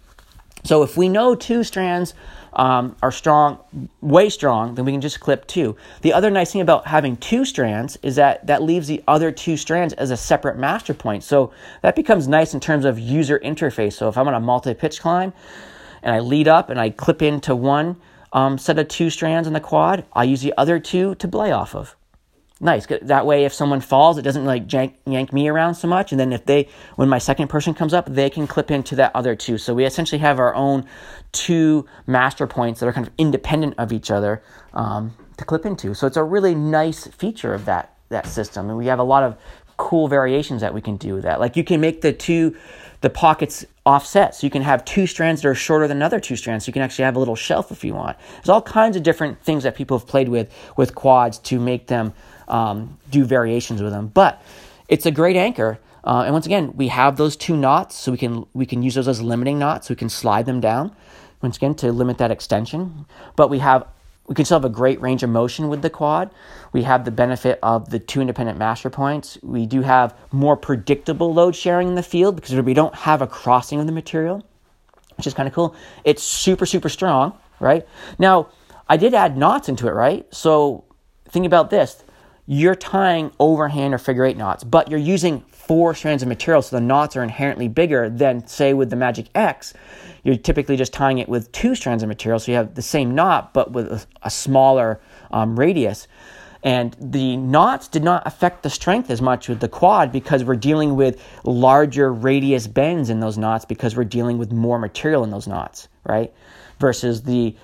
So, 0.65 0.83
if 0.83 0.97
we 0.97 1.07
know 1.07 1.33
two 1.33 1.63
strands 1.63 2.13
um, 2.53 2.95
are 3.01 3.11
strong, 3.11 3.59
way 4.01 4.29
strong, 4.29 4.75
then 4.75 4.85
we 4.85 4.91
can 4.91 5.01
just 5.01 5.19
clip 5.19 5.47
two. 5.47 5.75
The 6.01 6.13
other 6.13 6.29
nice 6.29 6.51
thing 6.51 6.61
about 6.61 6.87
having 6.87 7.17
two 7.17 7.45
strands 7.45 7.97
is 8.03 8.15
that 8.17 8.45
that 8.47 8.61
leaves 8.61 8.87
the 8.87 9.03
other 9.07 9.31
two 9.31 9.57
strands 9.57 9.93
as 9.93 10.11
a 10.11 10.17
separate 10.17 10.57
master 10.57 10.93
point. 10.93 11.23
So, 11.23 11.51
that 11.81 11.95
becomes 11.95 12.27
nice 12.27 12.53
in 12.53 12.59
terms 12.59 12.85
of 12.85 12.99
user 12.99 13.39
interface. 13.39 13.93
So, 13.93 14.09
if 14.09 14.17
I'm 14.17 14.27
on 14.27 14.33
a 14.33 14.39
multi 14.39 14.73
pitch 14.73 14.99
climb 14.99 15.33
and 16.03 16.13
I 16.13 16.19
lead 16.19 16.47
up 16.47 16.69
and 16.69 16.79
I 16.79 16.89
clip 16.89 17.21
into 17.21 17.55
one 17.55 17.97
um, 18.33 18.57
set 18.57 18.79
of 18.79 18.87
two 18.87 19.09
strands 19.09 19.47
in 19.47 19.53
the 19.53 19.59
quad, 19.59 20.05
I 20.13 20.23
use 20.23 20.41
the 20.41 20.53
other 20.57 20.79
two 20.79 21.15
to 21.15 21.27
belay 21.27 21.51
off 21.51 21.75
of 21.75 21.95
nice. 22.61 22.87
That 23.01 23.25
way, 23.25 23.45
if 23.45 23.53
someone 23.53 23.81
falls, 23.81 24.17
it 24.17 24.21
doesn't 24.21 24.45
like 24.45 24.67
jank, 24.67 24.93
yank 25.05 25.33
me 25.33 25.47
around 25.47 25.75
so 25.75 25.87
much. 25.87 26.11
And 26.11 26.19
then 26.19 26.31
if 26.31 26.45
they, 26.45 26.67
when 26.95 27.09
my 27.09 27.17
second 27.17 27.49
person 27.49 27.73
comes 27.73 27.93
up, 27.93 28.05
they 28.07 28.29
can 28.29 28.47
clip 28.47 28.71
into 28.71 28.95
that 28.95 29.11
other 29.15 29.35
two. 29.35 29.57
So 29.57 29.73
we 29.73 29.85
essentially 29.85 30.19
have 30.19 30.39
our 30.39 30.53
own 30.55 30.85
two 31.31 31.85
master 32.07 32.47
points 32.47 32.79
that 32.79 32.87
are 32.87 32.93
kind 32.93 33.07
of 33.07 33.13
independent 33.17 33.75
of 33.77 33.91
each 33.91 34.11
other 34.11 34.41
um, 34.73 35.15
to 35.37 35.45
clip 35.45 35.65
into. 35.65 35.93
So 35.93 36.07
it's 36.07 36.17
a 36.17 36.23
really 36.23 36.55
nice 36.55 37.07
feature 37.07 37.53
of 37.53 37.65
that 37.65 37.95
that 38.09 38.27
system, 38.27 38.67
and 38.67 38.77
we 38.77 38.87
have 38.87 38.99
a 38.99 39.03
lot 39.03 39.23
of 39.23 39.37
cool 39.77 40.09
variations 40.09 40.59
that 40.59 40.73
we 40.73 40.81
can 40.81 40.97
do 40.97 41.13
with 41.13 41.23
that. 41.23 41.39
Like 41.39 41.55
you 41.55 41.63
can 41.63 41.79
make 41.79 42.01
the 42.01 42.11
two 42.11 42.57
the 43.01 43.09
pockets 43.09 43.65
offset. 43.85 44.35
So 44.35 44.45
you 44.45 44.51
can 44.51 44.61
have 44.61 44.85
two 44.85 45.07
strands 45.07 45.41
that 45.41 45.47
are 45.47 45.55
shorter 45.55 45.87
than 45.87 46.01
other 46.01 46.19
two 46.19 46.35
strands. 46.35 46.65
So 46.65 46.69
you 46.69 46.73
can 46.73 46.83
actually 46.83 47.05
have 47.05 47.15
a 47.15 47.19
little 47.19 47.35
shelf 47.35 47.71
if 47.71 47.83
you 47.83 47.95
want. 47.95 48.17
There's 48.35 48.49
all 48.49 48.61
kinds 48.61 48.95
of 48.95 49.03
different 49.03 49.41
things 49.41 49.63
that 49.63 49.75
people 49.75 49.97
have 49.97 50.07
played 50.07 50.29
with 50.29 50.53
with 50.77 50.93
quads 50.93 51.39
to 51.39 51.59
make 51.59 51.87
them 51.87 52.13
um, 52.51 52.99
do 53.09 53.23
variations 53.25 53.81
with 53.81 53.91
them. 53.91 54.07
But 54.07 54.41
it's 54.87 55.05
a 55.05 55.11
great 55.11 55.37
anchor. 55.37 55.79
Uh, 56.03 56.23
and 56.25 56.33
once 56.33 56.45
again, 56.45 56.73
we 56.75 56.89
have 56.89 57.15
those 57.15 57.35
two 57.35 57.55
knots, 57.55 57.95
so 57.95 58.11
we 58.11 58.17
can 58.17 58.45
we 58.53 58.65
can 58.65 58.83
use 58.83 58.95
those 58.95 59.07
as 59.07 59.21
limiting 59.21 59.59
knots. 59.59 59.89
We 59.89 59.95
can 59.95 60.09
slide 60.09 60.45
them 60.45 60.59
down 60.59 60.95
once 61.41 61.57
again 61.57 61.75
to 61.75 61.91
limit 61.91 62.17
that 62.17 62.31
extension. 62.31 63.05
But 63.35 63.49
we 63.49 63.59
have 63.59 63.87
we 64.27 64.35
can 64.35 64.45
still 64.45 64.59
have 64.59 64.65
a 64.65 64.69
great 64.69 64.99
range 65.01 65.23
of 65.23 65.29
motion 65.29 65.67
with 65.69 65.81
the 65.81 65.89
quad. 65.89 66.31
We 66.71 66.83
have 66.83 67.05
the 67.05 67.11
benefit 67.11 67.59
of 67.61 67.89
the 67.89 67.99
two 67.99 68.21
independent 68.21 68.57
master 68.57 68.89
points. 68.89 69.37
We 69.41 69.65
do 69.65 69.81
have 69.81 70.15
more 70.31 70.55
predictable 70.57 71.33
load 71.33 71.55
sharing 71.55 71.89
in 71.89 71.95
the 71.95 72.03
field 72.03 72.35
because 72.35 72.55
we 72.55 72.73
don't 72.73 72.95
have 72.95 73.21
a 73.21 73.27
crossing 73.27 73.79
of 73.79 73.85
the 73.85 73.91
material, 73.91 74.43
which 75.17 75.27
is 75.27 75.33
kind 75.33 75.47
of 75.47 75.53
cool. 75.53 75.75
It's 76.03 76.23
super 76.23 76.65
super 76.65 76.89
strong, 76.89 77.37
right? 77.59 77.87
Now 78.17 78.49
I 78.89 78.97
did 78.97 79.13
add 79.13 79.37
knots 79.37 79.69
into 79.69 79.87
it, 79.87 79.91
right? 79.91 80.25
So 80.33 80.83
think 81.29 81.45
about 81.45 81.69
this 81.69 82.03
you're 82.45 82.75
tying 82.75 83.31
overhand 83.39 83.93
or 83.93 83.97
figure 83.97 84.25
eight 84.25 84.37
knots, 84.37 84.63
but 84.63 84.89
you're 84.89 84.99
using 84.99 85.41
four 85.51 85.93
strands 85.93 86.23
of 86.23 86.29
material, 86.29 86.61
so 86.61 86.75
the 86.75 86.81
knots 86.81 87.15
are 87.15 87.23
inherently 87.23 87.67
bigger 87.67 88.09
than, 88.09 88.45
say, 88.47 88.73
with 88.73 88.89
the 88.89 88.95
Magic 88.95 89.27
X. 89.35 89.73
You're 90.23 90.37
typically 90.37 90.75
just 90.75 90.93
tying 90.93 91.19
it 91.19 91.29
with 91.29 91.51
two 91.51 91.75
strands 91.75 92.03
of 92.03 92.09
material, 92.09 92.39
so 92.39 92.51
you 92.51 92.57
have 92.57 92.75
the 92.75 92.81
same 92.81 93.15
knot, 93.15 93.53
but 93.53 93.71
with 93.71 93.91
a, 93.91 94.05
a 94.23 94.29
smaller 94.29 94.99
um, 95.31 95.57
radius. 95.57 96.07
And 96.63 96.95
the 96.99 97.37
knots 97.37 97.87
did 97.87 98.03
not 98.03 98.23
affect 98.27 98.63
the 98.63 98.69
strength 98.69 99.09
as 99.09 99.21
much 99.21 99.49
with 99.49 99.59
the 99.59 99.67
quad 99.67 100.11
because 100.11 100.43
we're 100.43 100.55
dealing 100.55 100.95
with 100.95 101.23
larger 101.43 102.13
radius 102.13 102.67
bends 102.67 103.09
in 103.09 103.19
those 103.19 103.37
knots 103.37 103.65
because 103.65 103.95
we're 103.95 104.03
dealing 104.03 104.37
with 104.37 104.51
more 104.51 104.77
material 104.77 105.23
in 105.23 105.31
those 105.31 105.47
knots, 105.47 105.87
right? 106.05 106.31
Versus 106.79 107.23
the 107.23 107.55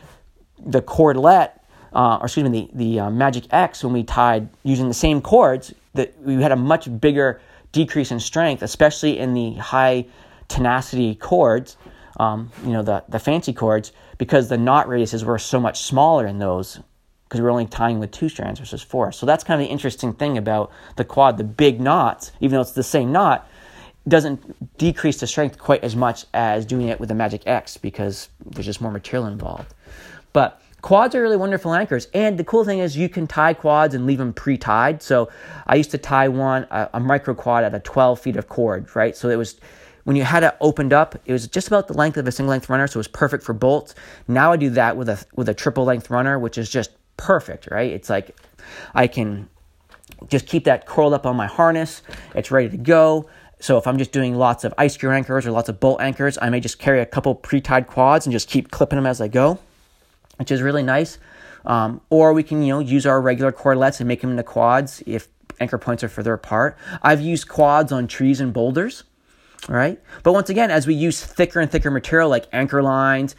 the 0.59 0.81
cordelette 0.81 1.59
uh, 1.93 2.17
or 2.17 2.25
excuse 2.25 2.49
me, 2.49 2.69
the, 2.73 2.77
the 2.77 2.99
uh, 3.01 3.09
Magic 3.09 3.45
X, 3.51 3.83
when 3.83 3.93
we 3.93 4.03
tied 4.03 4.49
using 4.63 4.87
the 4.87 4.93
same 4.93 5.21
cords, 5.21 5.73
that 5.93 6.19
we 6.21 6.41
had 6.41 6.51
a 6.51 6.55
much 6.55 6.99
bigger 6.99 7.41
decrease 7.71 8.11
in 8.11 8.19
strength, 8.19 8.61
especially 8.61 9.19
in 9.19 9.33
the 9.33 9.53
high 9.55 10.05
tenacity 10.47 11.15
cords, 11.15 11.77
um, 12.19 12.51
you 12.63 12.71
know, 12.71 12.83
the, 12.83 13.03
the 13.09 13.19
fancy 13.19 13.53
cords, 13.53 13.91
because 14.17 14.49
the 14.49 14.57
knot 14.57 14.87
radiuses 14.87 15.23
were 15.23 15.37
so 15.37 15.59
much 15.59 15.81
smaller 15.81 16.25
in 16.25 16.39
those 16.39 16.79
because 17.27 17.41
we 17.41 17.43
were 17.43 17.51
only 17.51 17.65
tying 17.65 17.99
with 17.99 18.09
two 18.11 18.29
strands 18.29 18.59
versus 18.59 18.81
four. 18.81 19.11
So 19.11 19.25
that's 19.25 19.43
kind 19.43 19.61
of 19.61 19.67
the 19.67 19.71
interesting 19.71 20.13
thing 20.13 20.37
about 20.37 20.71
the 20.95 21.03
quad. 21.03 21.37
The 21.37 21.43
big 21.43 21.81
knots, 21.81 22.31
even 22.39 22.55
though 22.55 22.61
it's 22.61 22.71
the 22.71 22.83
same 22.83 23.11
knot, 23.11 23.49
doesn't 24.07 24.77
decrease 24.77 25.19
the 25.19 25.27
strength 25.27 25.57
quite 25.59 25.83
as 25.83 25.93
much 25.93 26.25
as 26.33 26.65
doing 26.65 26.87
it 26.87 26.99
with 27.01 27.09
the 27.09 27.15
Magic 27.15 27.45
X 27.45 27.75
because 27.75 28.29
there's 28.45 28.65
just 28.65 28.79
more 28.79 28.91
material 28.91 29.27
involved. 29.27 29.73
But 30.31 30.61
Quads 30.81 31.15
are 31.15 31.21
really 31.21 31.37
wonderful 31.37 31.73
anchors. 31.73 32.07
And 32.13 32.37
the 32.37 32.43
cool 32.43 32.63
thing 32.63 32.79
is 32.79 32.95
you 32.95 33.09
can 33.09 33.25
tie 33.25 33.53
quads 33.53 33.95
and 33.95 34.05
leave 34.05 34.19
them 34.19 34.33
pre-tied. 34.33 35.01
So 35.01 35.29
I 35.65 35.75
used 35.75 35.91
to 35.91 35.97
tie 35.97 36.27
one, 36.27 36.67
a, 36.69 36.89
a 36.93 36.99
micro 36.99 37.33
quad 37.33 37.63
at 37.63 37.73
a 37.73 37.79
12 37.79 38.19
feet 38.19 38.35
of 38.35 38.47
cord, 38.47 38.95
right? 38.95 39.15
So 39.15 39.29
it 39.29 39.37
was, 39.37 39.59
when 40.03 40.15
you 40.15 40.23
had 40.23 40.43
it 40.43 40.55
opened 40.61 40.93
up, 40.93 41.15
it 41.25 41.33
was 41.33 41.47
just 41.47 41.67
about 41.67 41.87
the 41.87 41.95
length 41.95 42.17
of 42.17 42.27
a 42.27 42.31
single 42.31 42.51
length 42.51 42.69
runner. 42.69 42.85
So 42.87 42.97
it 42.97 42.99
was 42.99 43.07
perfect 43.07 43.43
for 43.43 43.53
bolts. 43.53 43.95
Now 44.27 44.51
I 44.51 44.57
do 44.57 44.69
that 44.71 44.95
with 44.95 45.09
a, 45.09 45.23
with 45.35 45.49
a 45.49 45.53
triple 45.53 45.83
length 45.83 46.11
runner, 46.11 46.37
which 46.37 46.59
is 46.59 46.69
just 46.69 46.91
perfect, 47.17 47.69
right? 47.71 47.91
It's 47.91 48.09
like 48.09 48.37
I 48.93 49.07
can 49.07 49.49
just 50.27 50.45
keep 50.45 50.65
that 50.65 50.85
curled 50.85 51.13
up 51.13 51.25
on 51.25 51.35
my 51.35 51.47
harness. 51.47 52.03
It's 52.35 52.51
ready 52.51 52.69
to 52.69 52.77
go. 52.77 53.27
So 53.59 53.77
if 53.77 53.87
I'm 53.87 53.97
just 53.97 54.11
doing 54.11 54.35
lots 54.35 54.63
of 54.63 54.75
ice 54.77 54.93
screw 54.93 55.09
anchors 55.09 55.47
or 55.47 55.51
lots 55.51 55.69
of 55.69 55.79
bolt 55.79 56.01
anchors, 56.01 56.37
I 56.39 56.51
may 56.51 56.59
just 56.59 56.77
carry 56.77 57.01
a 57.01 57.05
couple 57.07 57.33
pre-tied 57.33 57.87
quads 57.87 58.27
and 58.27 58.31
just 58.31 58.47
keep 58.47 58.69
clipping 58.69 58.97
them 58.97 59.07
as 59.07 59.19
I 59.19 59.27
go 59.27 59.57
which 60.37 60.51
is 60.51 60.61
really 60.61 60.83
nice. 60.83 61.17
Um, 61.65 62.01
or 62.09 62.33
we 62.33 62.43
can, 62.43 62.61
you 62.61 62.73
know, 62.73 62.79
use 62.79 63.05
our 63.05 63.19
regular 63.21 63.51
cordlets 63.51 63.99
and 63.99 64.07
make 64.07 64.21
them 64.21 64.31
into 64.31 64.43
quads 64.43 65.03
if 65.05 65.27
anchor 65.59 65.77
points 65.77 66.03
are 66.03 66.09
further 66.09 66.33
apart. 66.33 66.77
I've 67.01 67.21
used 67.21 67.47
quads 67.47 67.91
on 67.91 68.07
trees 68.07 68.39
and 68.39 68.53
boulders, 68.53 69.03
right? 69.67 70.01
But 70.23 70.33
once 70.33 70.49
again, 70.49 70.71
as 70.71 70.87
we 70.87 70.93
use 70.93 71.23
thicker 71.23 71.59
and 71.59 71.69
thicker 71.69 71.91
material 71.91 72.29
like 72.29 72.47
anchor 72.53 72.81
lines, 72.81 73.35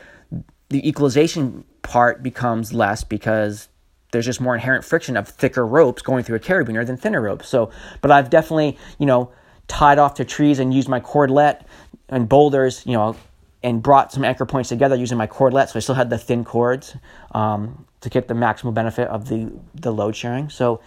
the 0.68 0.86
equalization 0.86 1.64
part 1.82 2.22
becomes 2.22 2.74
less 2.74 3.02
because 3.02 3.68
there's 4.12 4.26
just 4.26 4.40
more 4.40 4.54
inherent 4.54 4.84
friction 4.84 5.16
of 5.16 5.28
thicker 5.28 5.66
ropes 5.66 6.02
going 6.02 6.24
through 6.24 6.36
a 6.36 6.40
carabiner 6.40 6.86
than 6.86 6.96
thinner 6.96 7.20
ropes. 7.20 7.48
So, 7.48 7.70
but 8.00 8.10
I've 8.10 8.30
definitely, 8.30 8.78
you 8.98 9.06
know, 9.06 9.32
tied 9.68 9.98
off 9.98 10.14
to 10.14 10.24
trees 10.24 10.58
and 10.58 10.72
used 10.72 10.88
my 10.88 11.00
cordlet 11.00 11.62
and 12.08 12.28
boulders, 12.28 12.84
you 12.86 12.92
know, 12.92 13.16
and 13.62 13.82
brought 13.82 14.12
some 14.12 14.24
anchor 14.24 14.46
points 14.46 14.68
together 14.68 14.96
using 14.96 15.18
my 15.18 15.26
cordlet. 15.26 15.68
So 15.68 15.76
I 15.76 15.80
still 15.80 15.94
had 15.94 16.10
the 16.10 16.18
thin 16.18 16.44
cords 16.44 16.96
um, 17.32 17.86
to 18.00 18.08
get 18.08 18.28
the 18.28 18.34
maximal 18.34 18.72
benefit 18.72 19.08
of 19.08 19.28
the, 19.28 19.52
the 19.74 19.92
load 19.92 20.14
sharing. 20.14 20.48
So 20.48 20.80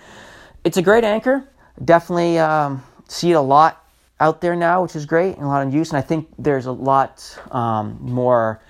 it's 0.64 0.78
a 0.78 0.82
great 0.82 1.04
anchor. 1.04 1.48
Definitely 1.84 2.40
um, 2.40 2.84
see 3.08 3.32
it 3.32 3.36
a 3.36 3.42
lot 3.42 3.86
out 4.20 4.40
there 4.40 4.56
now, 4.56 4.84
which 4.84 4.96
is 4.96 5.06
great 5.06 5.36
and 5.36 5.44
a 5.44 5.48
lot 5.48 5.66
of 5.66 5.74
use. 5.74 5.90
And 5.90 5.98
I 5.98 6.02
think 6.02 6.30
there's 6.38 6.68
a 6.68 6.72
lot 6.72 7.38
um, 7.52 7.98
more 8.00 8.62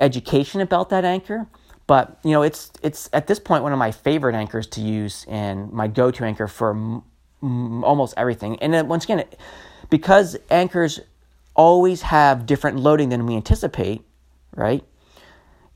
education 0.00 0.60
about 0.60 0.88
that 0.88 1.04
anchor. 1.04 1.46
But 1.86 2.18
you 2.24 2.30
know, 2.30 2.42
it's 2.42 2.70
it's 2.82 3.10
at 3.12 3.26
this 3.26 3.38
point 3.40 3.62
one 3.64 3.72
of 3.72 3.78
my 3.78 3.90
favorite 3.90 4.34
anchors 4.36 4.66
to 4.68 4.80
use 4.80 5.26
and 5.28 5.72
my 5.72 5.88
go-to 5.88 6.24
anchor 6.24 6.46
for 6.46 6.70
m- 6.70 7.02
m- 7.42 7.84
almost 7.84 8.14
everything. 8.16 8.60
And 8.62 8.72
then 8.72 8.86
once 8.86 9.04
again, 9.04 9.24
because 9.90 10.36
anchors 10.50 11.00
always 11.60 12.00
have 12.00 12.46
different 12.46 12.78
loading 12.78 13.10
than 13.10 13.26
we 13.26 13.36
anticipate, 13.36 14.00
right? 14.56 14.82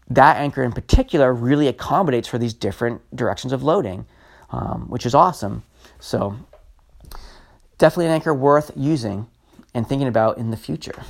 That 0.08 0.38
anchor 0.38 0.62
in 0.62 0.72
particular 0.72 1.30
really 1.30 1.68
accommodates 1.68 2.26
for 2.26 2.38
these 2.38 2.54
different 2.54 3.02
directions 3.14 3.52
of 3.52 3.62
loading, 3.62 4.06
um, 4.48 4.86
which 4.88 5.04
is 5.04 5.14
awesome. 5.14 5.62
So, 6.00 6.38
definitely 7.76 8.06
an 8.06 8.12
anchor 8.12 8.32
worth 8.32 8.70
using 8.74 9.26
and 9.74 9.86
thinking 9.86 10.08
about 10.08 10.38
in 10.38 10.50
the 10.50 10.56
future. 10.56 11.02